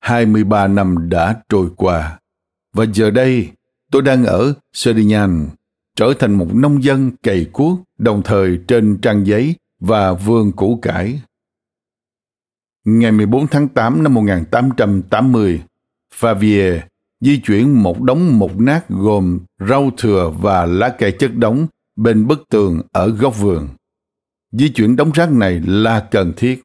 [0.00, 2.18] 23 năm đã trôi qua
[2.72, 3.50] và giờ đây
[3.94, 5.48] tôi đang ở Serdignan,
[5.96, 10.78] trở thành một nông dân cày cuốc đồng thời trên trang giấy và vườn củ
[10.82, 11.20] cải
[12.84, 15.62] Ngày 14 tháng 8 năm 1880,
[16.20, 16.80] Favier
[17.20, 22.26] di chuyển một đống mục nát gồm rau thừa và lá cây chất đống bên
[22.26, 23.68] bức tường ở góc vườn.
[24.52, 26.62] Di chuyển đống rác này là cần thiết,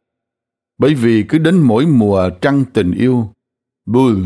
[0.78, 3.34] bởi vì cứ đến mỗi mùa trăng tình yêu,
[3.86, 4.26] Bull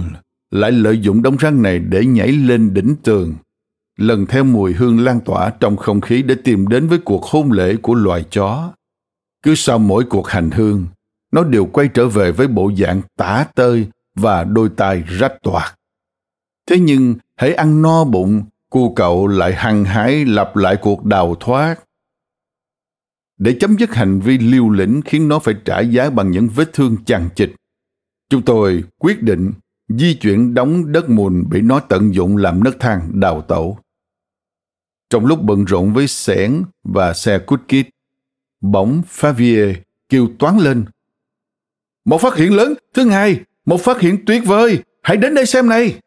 [0.54, 3.34] lại lợi dụng đống rác này để nhảy lên đỉnh tường,
[3.98, 7.52] lần theo mùi hương lan tỏa trong không khí để tìm đến với cuộc hôn
[7.52, 8.74] lễ của loài chó.
[9.44, 10.86] Cứ sau mỗi cuộc hành hương,
[11.32, 15.76] nó đều quay trở về với bộ dạng tả tơi và đôi tai rách toạc.
[16.70, 21.36] Thế nhưng, hãy ăn no bụng, cu cậu lại hăng hái lặp lại cuộc đào
[21.39, 21.76] thoát.
[23.38, 26.74] Để chấm dứt hành vi liều lĩnh khiến nó phải trả giá bằng những vết
[26.74, 27.52] thương chằng chịt,
[28.30, 29.52] chúng tôi quyết định
[29.88, 33.78] di chuyển đóng đất mùn bị nó tận dụng làm nấc thang đào tẩu.
[35.10, 37.88] Trong lúc bận rộn với xẻng và xe cút kít,
[38.62, 39.76] bỗng Favier
[40.10, 40.86] kêu toán lên
[42.06, 42.74] một phát hiện lớn.
[42.93, 44.84] Thứ hai, một phát hiện tuyệt vời.
[45.02, 46.00] Hãy đến đây xem này.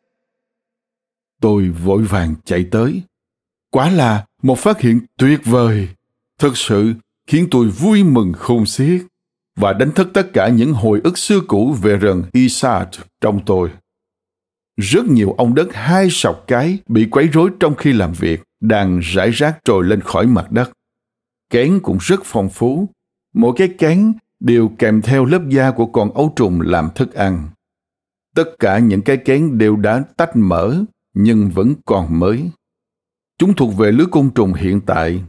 [1.41, 3.03] Tôi vội vàng chạy tới.
[3.71, 5.89] Quả là một phát hiện tuyệt vời.
[6.39, 6.95] Thật sự
[7.27, 9.03] khiến tôi vui mừng khôn xiết
[9.57, 13.71] và đánh thức tất cả những hồi ức xưa cũ về rừng Isard trong tôi.
[14.77, 18.99] Rất nhiều ông đất hai sọc cái bị quấy rối trong khi làm việc, đang
[18.99, 20.71] rải rác trồi lên khỏi mặt đất.
[21.51, 22.88] Kén cũng rất phong phú.
[23.35, 27.49] Mỗi cái kén đều kèm theo lớp da của con ấu trùng làm thức ăn.
[28.35, 32.51] Tất cả những cái kén đều đã tách mở, nhưng vẫn còn mới.
[33.38, 35.23] Chúng thuộc về lứa côn trùng hiện tại.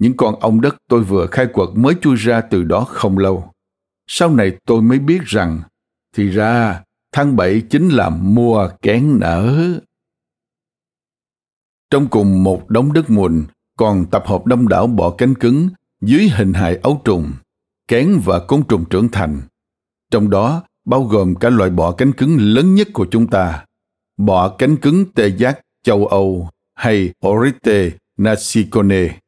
[0.00, 3.52] Những con ong đất tôi vừa khai quật mới chui ra từ đó không lâu.
[4.06, 5.60] Sau này tôi mới biết rằng,
[6.16, 6.82] thì ra
[7.12, 9.70] tháng bảy chính là mùa kén nở.
[11.90, 13.44] Trong cùng một đống đất mùn
[13.78, 15.68] còn tập hợp đông đảo bọ cánh cứng
[16.00, 17.32] dưới hình hài ấu trùng
[17.88, 19.40] kén và côn trùng trưởng thành.
[20.10, 23.64] Trong đó bao gồm cả loại bọ cánh cứng lớn nhất của chúng ta,
[24.16, 29.18] bọ cánh cứng tê giác châu Âu hay Orite nasicone.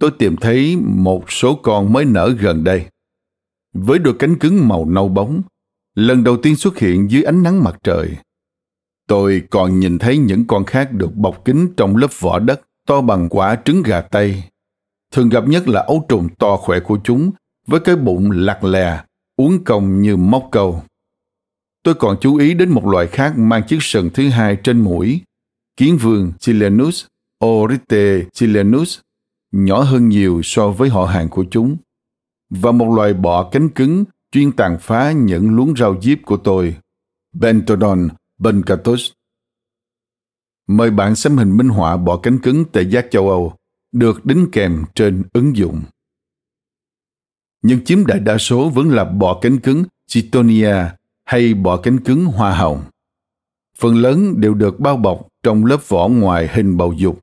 [0.00, 2.86] Tôi tìm thấy một số con mới nở gần đây.
[3.72, 5.42] Với đôi cánh cứng màu nâu bóng,
[5.94, 8.16] lần đầu tiên xuất hiện dưới ánh nắng mặt trời.
[9.08, 13.00] Tôi còn nhìn thấy những con khác được bọc kín trong lớp vỏ đất to
[13.00, 14.42] bằng quả trứng gà tây.
[15.12, 17.30] Thường gặp nhất là ấu trùng to khỏe của chúng,
[17.66, 19.04] với cái bụng lặt lè,
[19.36, 20.82] uốn cong như móc câu.
[21.82, 25.20] Tôi còn chú ý đến một loài khác mang chiếc sừng thứ hai trên mũi,
[25.76, 27.04] kiến vương Chilenus
[27.44, 29.00] Orite chilenus,
[29.54, 31.76] nhỏ hơn nhiều so với họ hàng của chúng,
[32.50, 36.76] và một loài bọ cánh cứng chuyên tàn phá những luống rau diếp của tôi,
[37.32, 39.10] Bentodon bencatus.
[40.66, 43.54] Mời bạn xem hình minh họa bọ cánh cứng tệ giác châu Âu
[43.92, 45.82] được đính kèm trên ứng dụng.
[47.62, 50.76] Nhưng chiếm đại đa số vẫn là bọ cánh cứng Chitonia
[51.24, 52.82] hay bọ cánh cứng hoa hồng.
[53.78, 57.20] Phần lớn đều được bao bọc trong lớp vỏ ngoài hình bầu dục,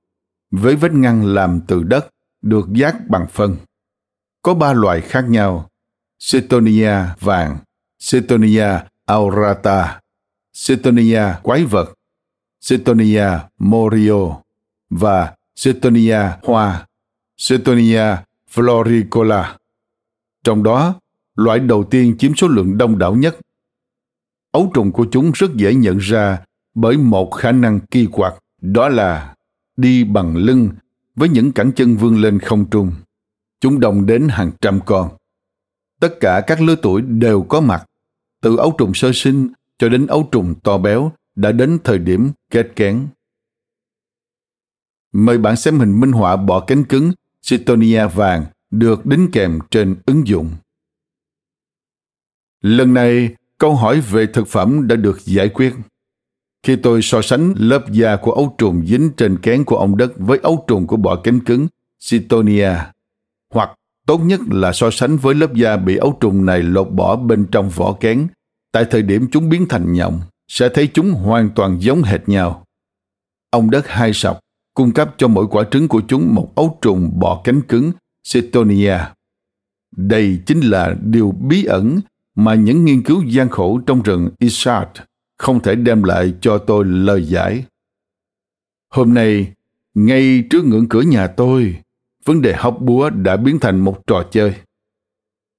[0.52, 2.08] với vết ngăn làm từ đất
[2.41, 3.56] được giác bằng phân.
[4.41, 5.69] Có ba loại khác nhau,
[6.32, 7.58] Cetonia vàng,
[8.12, 8.67] Cetonia
[9.06, 9.99] aurata,
[10.67, 11.93] Cetonia quái vật,
[12.69, 14.38] Cetonia morio
[14.89, 16.88] và Cetonia hoa,
[17.49, 18.15] Cetonia
[18.54, 19.58] floricola.
[20.43, 20.95] Trong đó,
[21.36, 23.38] loại đầu tiên chiếm số lượng đông đảo nhất.
[24.51, 26.39] Ấu trùng của chúng rất dễ nhận ra
[26.73, 29.36] bởi một khả năng kỳ quặc, đó là
[29.77, 30.69] đi bằng lưng
[31.15, 32.91] với những cẳng chân vươn lên không trung.
[33.60, 35.10] Chúng đồng đến hàng trăm con.
[36.00, 37.86] Tất cả các lứa tuổi đều có mặt,
[38.41, 42.32] từ ấu trùng sơ sinh cho đến ấu trùng to béo đã đến thời điểm
[42.50, 43.08] kết kén.
[45.12, 49.95] Mời bạn xem hình minh họa bọ cánh cứng Citonia vàng được đính kèm trên
[50.06, 50.52] ứng dụng.
[52.62, 55.74] Lần này, câu hỏi về thực phẩm đã được giải quyết.
[56.63, 60.12] Khi tôi so sánh lớp da của ấu trùng dính trên kén của ông đất
[60.17, 61.67] với ấu trùng của bọ cánh cứng
[62.10, 62.74] Cytonia,
[63.54, 63.69] hoặc
[64.08, 67.45] tốt nhất là so sánh với lớp da bị ấu trùng này lột bỏ bên
[67.52, 68.28] trong vỏ kén,
[68.71, 72.63] tại thời điểm chúng biến thành nhộng, sẽ thấy chúng hoàn toàn giống hệt nhau.
[73.50, 74.39] Ông đất hai sọc
[74.74, 77.91] cung cấp cho mỗi quả trứng của chúng một ấu trùng bọ cánh cứng
[78.34, 78.97] Cytonia.
[79.97, 82.00] Đây chính là điều bí ẩn
[82.36, 84.89] mà những nghiên cứu gian khổ trong rừng Isard
[85.41, 87.65] không thể đem lại cho tôi lời giải.
[88.89, 89.54] Hôm nay,
[89.93, 91.75] ngay trước ngưỡng cửa nhà tôi,
[92.25, 94.54] vấn đề học búa đã biến thành một trò chơi.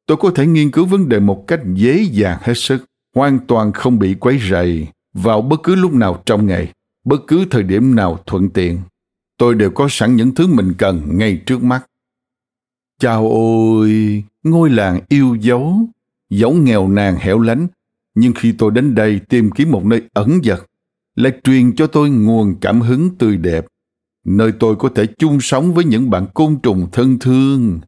[0.06, 3.72] Tôi có thể nghiên cứu vấn đề một cách dễ dàng hết sức, hoàn toàn
[3.72, 6.72] không bị quấy rầy vào bất cứ lúc nào trong ngày,
[7.04, 8.80] bất cứ thời điểm nào thuận tiện.
[9.38, 11.86] Tôi đều có sẵn những thứ mình cần ngay trước mắt.
[12.98, 15.78] Chào ôi, ngôi làng yêu dấu,
[16.30, 17.66] dấu nghèo nàn hẻo lánh,
[18.14, 20.60] nhưng khi tôi đến đây tìm kiếm một nơi ẩn dật,
[21.14, 23.66] lại truyền cho tôi nguồn cảm hứng tươi đẹp,
[24.24, 27.80] nơi tôi có thể chung sống với những bạn côn trùng thân thương.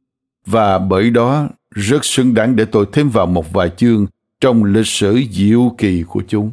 [0.47, 4.07] Và bởi đó, rất xứng đáng để tôi thêm vào một vài chương
[4.41, 6.53] trong lịch sử diệu kỳ của chúng.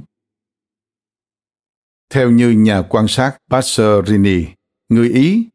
[2.10, 4.46] Theo như nhà quan sát Passerini,
[4.90, 5.46] người Ý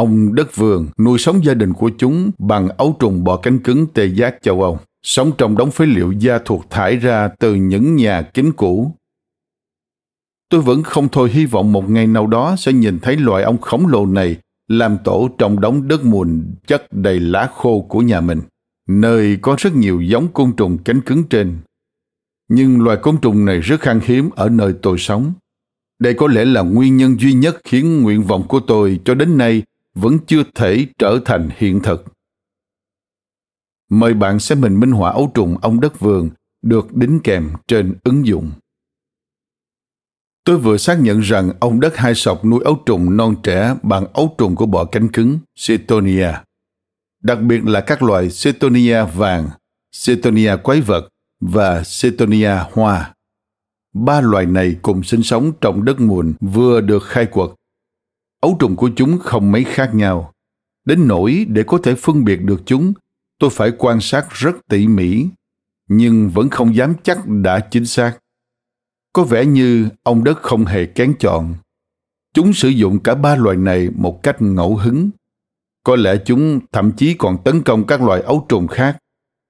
[0.00, 3.86] Ông đất vườn nuôi sống gia đình của chúng bằng ấu trùng bọ cánh cứng
[3.94, 7.96] tê giác châu Âu, sống trong đống phế liệu da thuộc thải ra từ những
[7.96, 8.96] nhà kính cũ.
[10.48, 13.58] Tôi vẫn không thôi hy vọng một ngày nào đó sẽ nhìn thấy loài ong
[13.58, 14.36] khổng lồ này
[14.68, 18.40] làm tổ trong đống đất mùn chất đầy lá khô của nhà mình,
[18.88, 21.58] nơi có rất nhiều giống côn trùng cánh cứng trên.
[22.48, 25.32] Nhưng loài côn trùng này rất khan hiếm ở nơi tôi sống.
[25.98, 29.38] Đây có lẽ là nguyên nhân duy nhất khiến nguyện vọng của tôi cho đến
[29.38, 29.62] nay
[29.94, 32.04] vẫn chưa thể trở thành hiện thực.
[33.90, 36.30] Mời bạn xem hình minh họa ấu trùng ông đất vườn
[36.62, 38.50] được đính kèm trên ứng dụng.
[40.44, 44.06] Tôi vừa xác nhận rằng ông đất hai sọc nuôi ấu trùng non trẻ bằng
[44.12, 46.32] ấu trùng của bọ cánh cứng Cetonia.
[47.22, 49.48] Đặc biệt là các loại Cetonia vàng,
[50.06, 51.08] Cetonia quái vật
[51.40, 53.14] và Cetonia hoa.
[53.94, 57.50] Ba loài này cùng sinh sống trong đất mùn vừa được khai quật
[58.40, 60.32] ấu trùng của chúng không mấy khác nhau.
[60.84, 62.92] Đến nỗi để có thể phân biệt được chúng,
[63.40, 65.26] tôi phải quan sát rất tỉ mỉ,
[65.88, 68.18] nhưng vẫn không dám chắc đã chính xác.
[69.12, 71.54] Có vẻ như ông đất không hề kén chọn.
[72.34, 75.10] Chúng sử dụng cả ba loài này một cách ngẫu hứng.
[75.84, 78.98] Có lẽ chúng thậm chí còn tấn công các loài ấu trùng khác,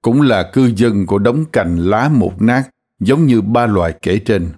[0.01, 2.63] cũng là cư dân của đống cành lá mục nát
[2.99, 4.49] giống như ba loài kể trên.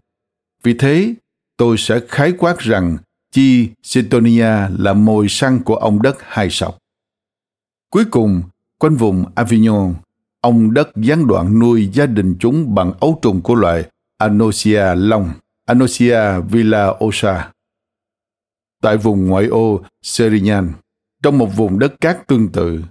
[0.64, 1.14] Vì thế,
[1.58, 2.98] tôi sẽ khái quát rằng
[3.34, 6.78] Chi sintonia là mồi săn của ông đất hai sọc.
[7.90, 8.42] Cuối cùng,
[8.84, 9.94] quanh vùng Avignon,
[10.42, 15.32] ông đất gián đoạn nuôi gia đình chúng bằng ấu trùng của loại Anosia long,
[15.66, 17.52] Anosia villaosa.
[18.82, 20.72] Tại vùng ngoại ô Serignan,
[21.24, 22.82] trong một vùng đất cát tương tự,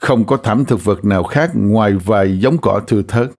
[0.00, 3.30] không có thảm thực vật nào khác ngoài vài giống cỏ thưa thớt.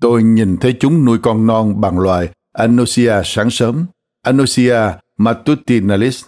[0.00, 3.86] Tôi nhìn thấy chúng nuôi con non bằng loài Anosia sáng sớm,
[4.22, 4.78] Anosia
[5.16, 6.24] matutinalis,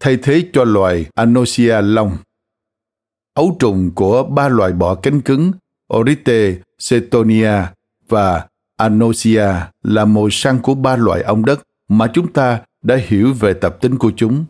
[0.00, 2.16] thay thế cho loài Anosia long.
[3.38, 5.52] Ấu trùng của ba loài bọ cánh cứng
[5.94, 6.54] Orite
[6.90, 7.52] cetonia
[8.08, 9.46] và Anosia
[9.82, 13.76] là mồi săn của ba loại ong đất mà chúng ta đã hiểu về tập
[13.80, 14.44] tính của chúng.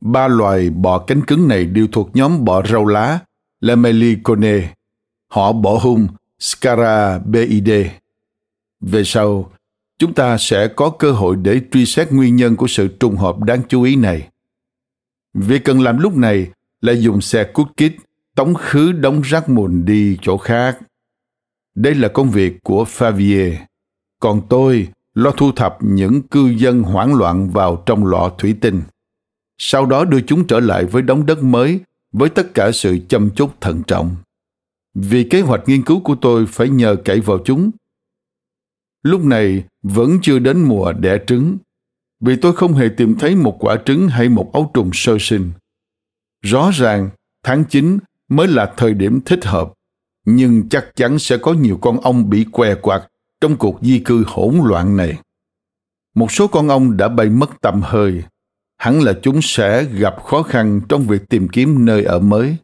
[0.00, 3.18] Ba loài bọ cánh cứng này đều thuộc nhóm bọ rau lá
[3.60, 4.74] Lamellicone,
[5.30, 6.08] họ bọ hung
[6.38, 7.90] Scarabeidae.
[8.80, 9.50] Về sau,
[9.98, 13.38] chúng ta sẽ có cơ hội để truy xét nguyên nhân của sự trùng hợp
[13.38, 14.28] đáng chú ý này.
[15.34, 17.92] Việc cần làm lúc này là dùng xe cút kít
[18.34, 20.78] tống khứ đống rác mùn đi chỗ khác.
[21.74, 23.56] Đây là công việc của Favier.
[24.20, 28.82] Còn tôi lo thu thập những cư dân hoảng loạn vào trong lọ thủy tinh.
[29.58, 31.80] Sau đó đưa chúng trở lại với đống đất mới
[32.12, 34.16] với tất cả sự chăm chút thận trọng.
[34.94, 37.70] Vì kế hoạch nghiên cứu của tôi phải nhờ cậy vào chúng.
[39.02, 41.58] Lúc này vẫn chưa đến mùa đẻ trứng,
[42.20, 45.50] vì tôi không hề tìm thấy một quả trứng hay một ấu trùng sơ sinh.
[46.50, 47.10] Rõ ràng,
[47.44, 49.72] tháng 9 mới là thời điểm thích hợp,
[50.24, 53.08] nhưng chắc chắn sẽ có nhiều con ong bị què quạt
[53.40, 55.18] trong cuộc di cư hỗn loạn này.
[56.14, 58.22] Một số con ong đã bay mất tầm hơi,
[58.76, 62.56] hẳn là chúng sẽ gặp khó khăn trong việc tìm kiếm nơi ở mới.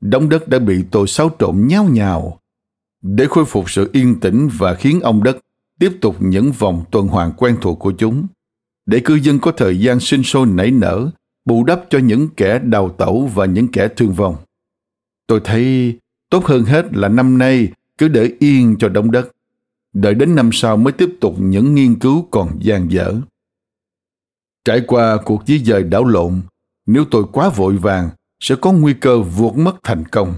[0.00, 2.40] Đống đất đã bị tôi xáo trộn nháo nhào.
[3.02, 5.36] Để khôi phục sự yên tĩnh và khiến ong đất
[5.80, 8.26] tiếp tục những vòng tuần hoàn quen thuộc của chúng,
[8.86, 11.10] để cư dân có thời gian sinh sôi nảy nở,
[11.46, 14.36] bù đắp cho những kẻ đào tẩu và những kẻ thương vong.
[15.26, 15.98] Tôi thấy
[16.30, 17.68] tốt hơn hết là năm nay
[17.98, 19.32] cứ để yên cho đống đất.
[19.92, 23.14] Đợi đến năm sau mới tiếp tục những nghiên cứu còn dang dở.
[24.64, 26.40] Trải qua cuộc di dời đảo lộn,
[26.86, 30.34] nếu tôi quá vội vàng, sẽ có nguy cơ vuột mất thành công.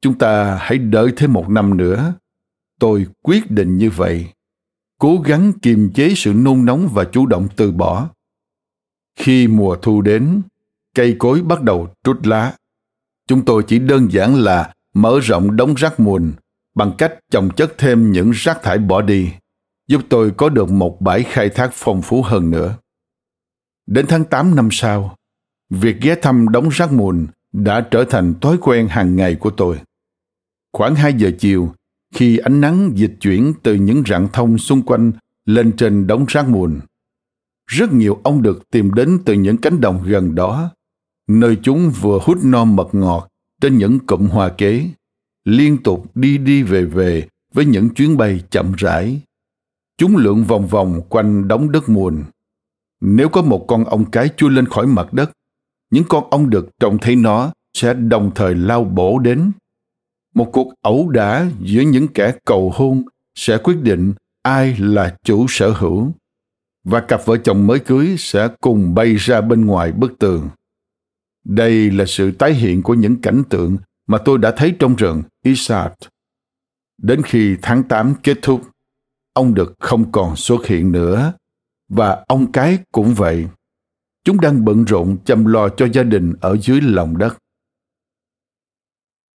[0.00, 2.14] Chúng ta hãy đợi thêm một năm nữa.
[2.80, 4.26] Tôi quyết định như vậy.
[4.98, 8.08] Cố gắng kiềm chế sự nôn nóng và chủ động từ bỏ.
[9.16, 10.42] Khi mùa thu đến,
[10.94, 12.54] cây cối bắt đầu trút lá.
[13.28, 16.32] Chúng tôi chỉ đơn giản là mở rộng đống rác mùn
[16.74, 19.32] bằng cách chồng chất thêm những rác thải bỏ đi,
[19.88, 22.76] giúp tôi có được một bãi khai thác phong phú hơn nữa.
[23.86, 25.16] Đến tháng 8 năm sau,
[25.70, 29.80] việc ghé thăm đống rác mùn đã trở thành thói quen hàng ngày của tôi.
[30.72, 31.72] Khoảng 2 giờ chiều,
[32.14, 35.12] khi ánh nắng dịch chuyển từ những rặng thông xung quanh
[35.44, 36.80] lên trên đống rác mùn,
[37.66, 40.70] rất nhiều ong được tìm đến từ những cánh đồng gần đó
[41.28, 43.28] nơi chúng vừa hút no mật ngọt
[43.60, 44.88] trên những cụm hoa kế,
[45.44, 49.20] liên tục đi đi về về với những chuyến bay chậm rãi.
[49.98, 52.24] Chúng lượn vòng vòng quanh đống đất mùn.
[53.00, 55.30] Nếu có một con ong cái chui lên khỏi mặt đất,
[55.90, 59.52] những con ong được trông thấy nó sẽ đồng thời lao bổ đến.
[60.34, 63.02] Một cuộc ẩu đả giữa những kẻ cầu hôn
[63.34, 66.12] sẽ quyết định ai là chủ sở hữu
[66.84, 70.48] và cặp vợ chồng mới cưới sẽ cùng bay ra bên ngoài bức tường.
[71.44, 73.76] Đây là sự tái hiện của những cảnh tượng
[74.06, 75.92] mà tôi đã thấy trong rừng Isard.
[76.98, 78.62] Đến khi tháng 8 kết thúc,
[79.32, 81.32] ông được không còn xuất hiện nữa,
[81.88, 83.46] và ông cái cũng vậy.
[84.24, 87.38] Chúng đang bận rộn chăm lo cho gia đình ở dưới lòng đất.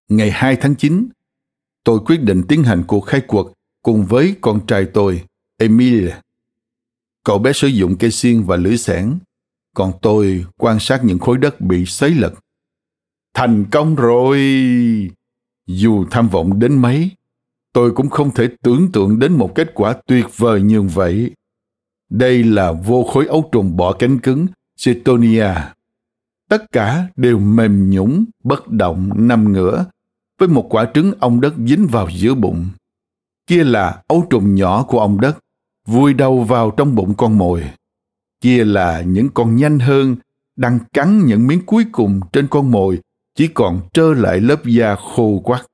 [0.09, 1.09] Ngày 2 tháng 9,
[1.83, 5.23] tôi quyết định tiến hành cuộc khai cuộc cùng với con trai tôi,
[5.57, 6.21] Emile.
[7.27, 9.19] Cậu bé sử dụng cây xiên và lưỡi xẻng
[9.75, 12.33] còn tôi quan sát những khối đất bị xấy lật.
[13.33, 14.39] Thành công rồi!
[15.65, 17.11] Dù tham vọng đến mấy,
[17.73, 21.31] tôi cũng không thể tưởng tượng đến một kết quả tuyệt vời như vậy.
[22.09, 24.47] Đây là vô khối ấu trùng bọ cánh cứng
[24.85, 25.53] Cetonia.
[26.49, 29.85] Tất cả đều mềm nhũng, bất động, nằm ngửa,
[30.39, 32.67] với một quả trứng ong đất dính vào giữa bụng.
[33.47, 35.37] Kia là ấu trùng nhỏ của ong đất,
[35.87, 37.63] vui đầu vào trong bụng con mồi
[38.41, 40.15] kia là những con nhanh hơn
[40.55, 42.99] đang cắn những miếng cuối cùng trên con mồi
[43.35, 45.65] chỉ còn trơ lại lớp da khô quắt.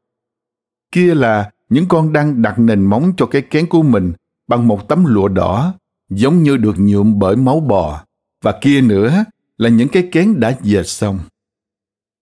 [0.91, 4.13] Kia là những con đang đặt nền móng cho cái kén của mình
[4.47, 5.73] bằng một tấm lụa đỏ
[6.09, 8.03] giống như được nhuộm bởi máu bò
[8.41, 9.25] và kia nữa
[9.57, 11.19] là những cái kén đã dệt xong.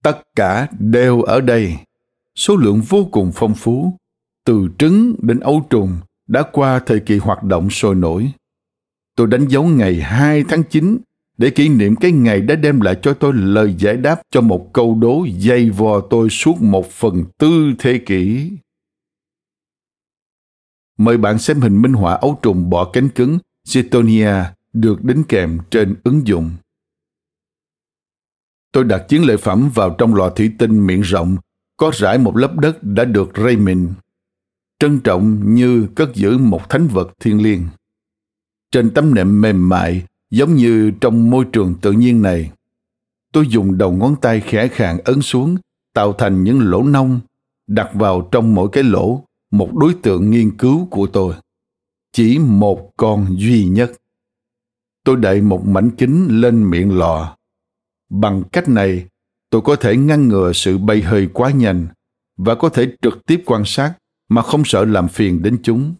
[0.04, 1.76] Tất cả đều ở đây.
[2.36, 3.98] Số lượng vô cùng phong phú,
[4.46, 5.98] từ trứng đến ấu trùng
[6.32, 8.32] đã qua thời kỳ hoạt động sôi nổi.
[9.16, 10.98] Tôi đánh dấu ngày 2 tháng 9
[11.38, 14.70] để kỷ niệm cái ngày đã đem lại cho tôi lời giải đáp cho một
[14.74, 18.52] câu đố dây vò tôi suốt một phần tư thế kỷ.
[20.98, 23.40] Mời bạn xem hình minh họa ấu trùng bọ cánh cứng
[23.74, 24.34] Cetonia
[24.74, 26.52] được đính kèm trên ứng dụng.
[28.72, 31.38] Tôi đặt chiến lợi phẩm vào trong lò thủy tinh miệng rộng,
[31.78, 33.88] có rải một lớp đất đã được rây mịn.
[34.82, 37.62] Trân trọng như cất giữ một thánh vật thiêng liêng.
[38.72, 42.52] trên tấm nệm mềm mại giống như trong môi trường tự nhiên này.
[43.34, 45.58] Tôi dùng đầu ngón tay khẽ khàng ấn xuống,
[45.94, 47.20] tạo thành những lỗ nông,
[47.68, 51.34] đặt vào trong mỗi cái lỗ một đối tượng nghiên cứu của tôi.
[52.12, 53.92] Chỉ một con duy nhất.
[55.04, 57.36] Tôi đậy một mảnh kính lên miệng lọ.
[58.10, 59.08] Bằng cách này,
[59.50, 61.88] tôi có thể ngăn ngừa sự bay hơi quá nhanh
[62.38, 63.94] và có thể trực tiếp quan sát
[64.32, 65.96] mà không sợ làm phiền đến chúng.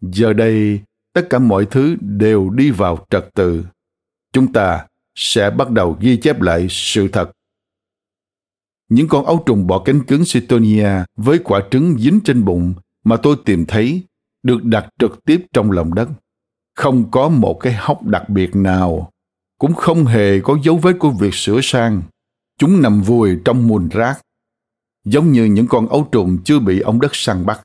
[0.00, 0.80] Giờ đây,
[1.12, 3.64] tất cả mọi thứ đều đi vào trật tự.
[4.32, 7.30] Chúng ta sẽ bắt đầu ghi chép lại sự thật.
[8.88, 13.16] Những con ấu trùng bọ cánh cứng Citonia với quả trứng dính trên bụng mà
[13.16, 14.02] tôi tìm thấy
[14.42, 16.08] được đặt trực tiếp trong lòng đất.
[16.74, 19.10] Không có một cái hốc đặc biệt nào,
[19.58, 22.02] cũng không hề có dấu vết của việc sửa sang.
[22.58, 24.20] Chúng nằm vùi trong mùn rác,
[25.04, 27.60] giống như những con ấu trùng chưa bị ông đất săn bắt.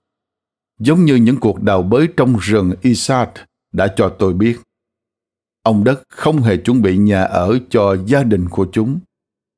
[0.79, 3.29] Giống như những cuộc đào bới trong rừng Isaac
[3.71, 4.59] đã cho tôi biết.
[5.63, 8.99] Ông đất không hề chuẩn bị nhà ở cho gia đình của chúng.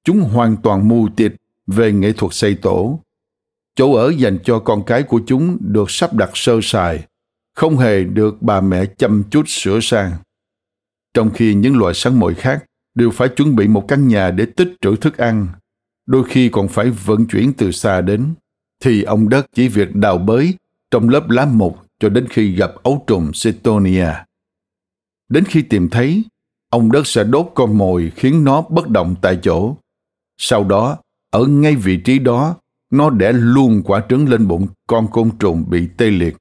[0.04, 1.34] Chúng hoàn toàn mù tịt
[1.68, 3.00] về nghệ thuật xây tổ.
[3.76, 7.06] Chỗ ở dành cho con cái của chúng được sắp đặt sơ sài,
[7.56, 10.12] không hề được bà mẹ chăm chút sửa sang.
[11.14, 12.66] Trong khi những loài sắn mồi khác
[12.96, 15.48] đều phải chuẩn bị một căn nhà để tích trữ thức ăn,
[16.06, 18.34] đôi khi còn phải vận chuyển từ xa đến,
[18.84, 20.54] thì ông đất chỉ việc đào bới
[20.92, 24.10] trong lớp lá mục cho đến khi gặp ấu trùng Cetonia.
[25.30, 26.24] Đến khi tìm thấy,
[26.70, 29.76] ông đất sẽ đốt con mồi khiến nó bất động tại chỗ.
[30.38, 30.98] Sau đó,
[31.32, 32.56] ở ngay vị trí đó,
[32.92, 36.38] nó đẻ luôn quả trứng lên bụng con côn trùng bị tê liệt.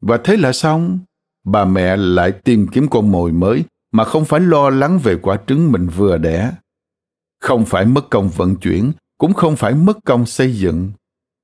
[0.00, 0.98] Và thế là xong,
[1.44, 5.38] bà mẹ lại tìm kiếm con mồi mới mà không phải lo lắng về quả
[5.46, 6.52] trứng mình vừa đẻ.
[7.40, 10.92] Không phải mất công vận chuyển, cũng không phải mất công xây dựng.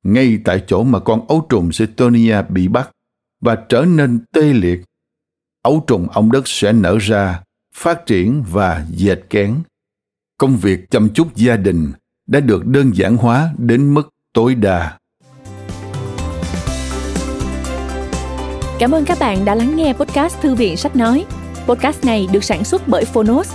[0.05, 2.91] Ngay tại chỗ mà con ấu trùng Cetonia bị bắt
[3.41, 4.85] và trở nên tê liệt,
[5.63, 7.43] ấu trùng ong đất sẽ nở ra,
[7.75, 9.63] phát triển và dệt kén.
[10.39, 11.93] Công việc chăm chút gia đình
[12.27, 14.99] đã được đơn giản hóa đến mức tối đa.
[18.79, 21.25] Cảm ơn các bạn đã lắng nghe podcast Thư viện Sách Nói.
[21.67, 23.55] Podcast này được sản xuất bởi Phonos,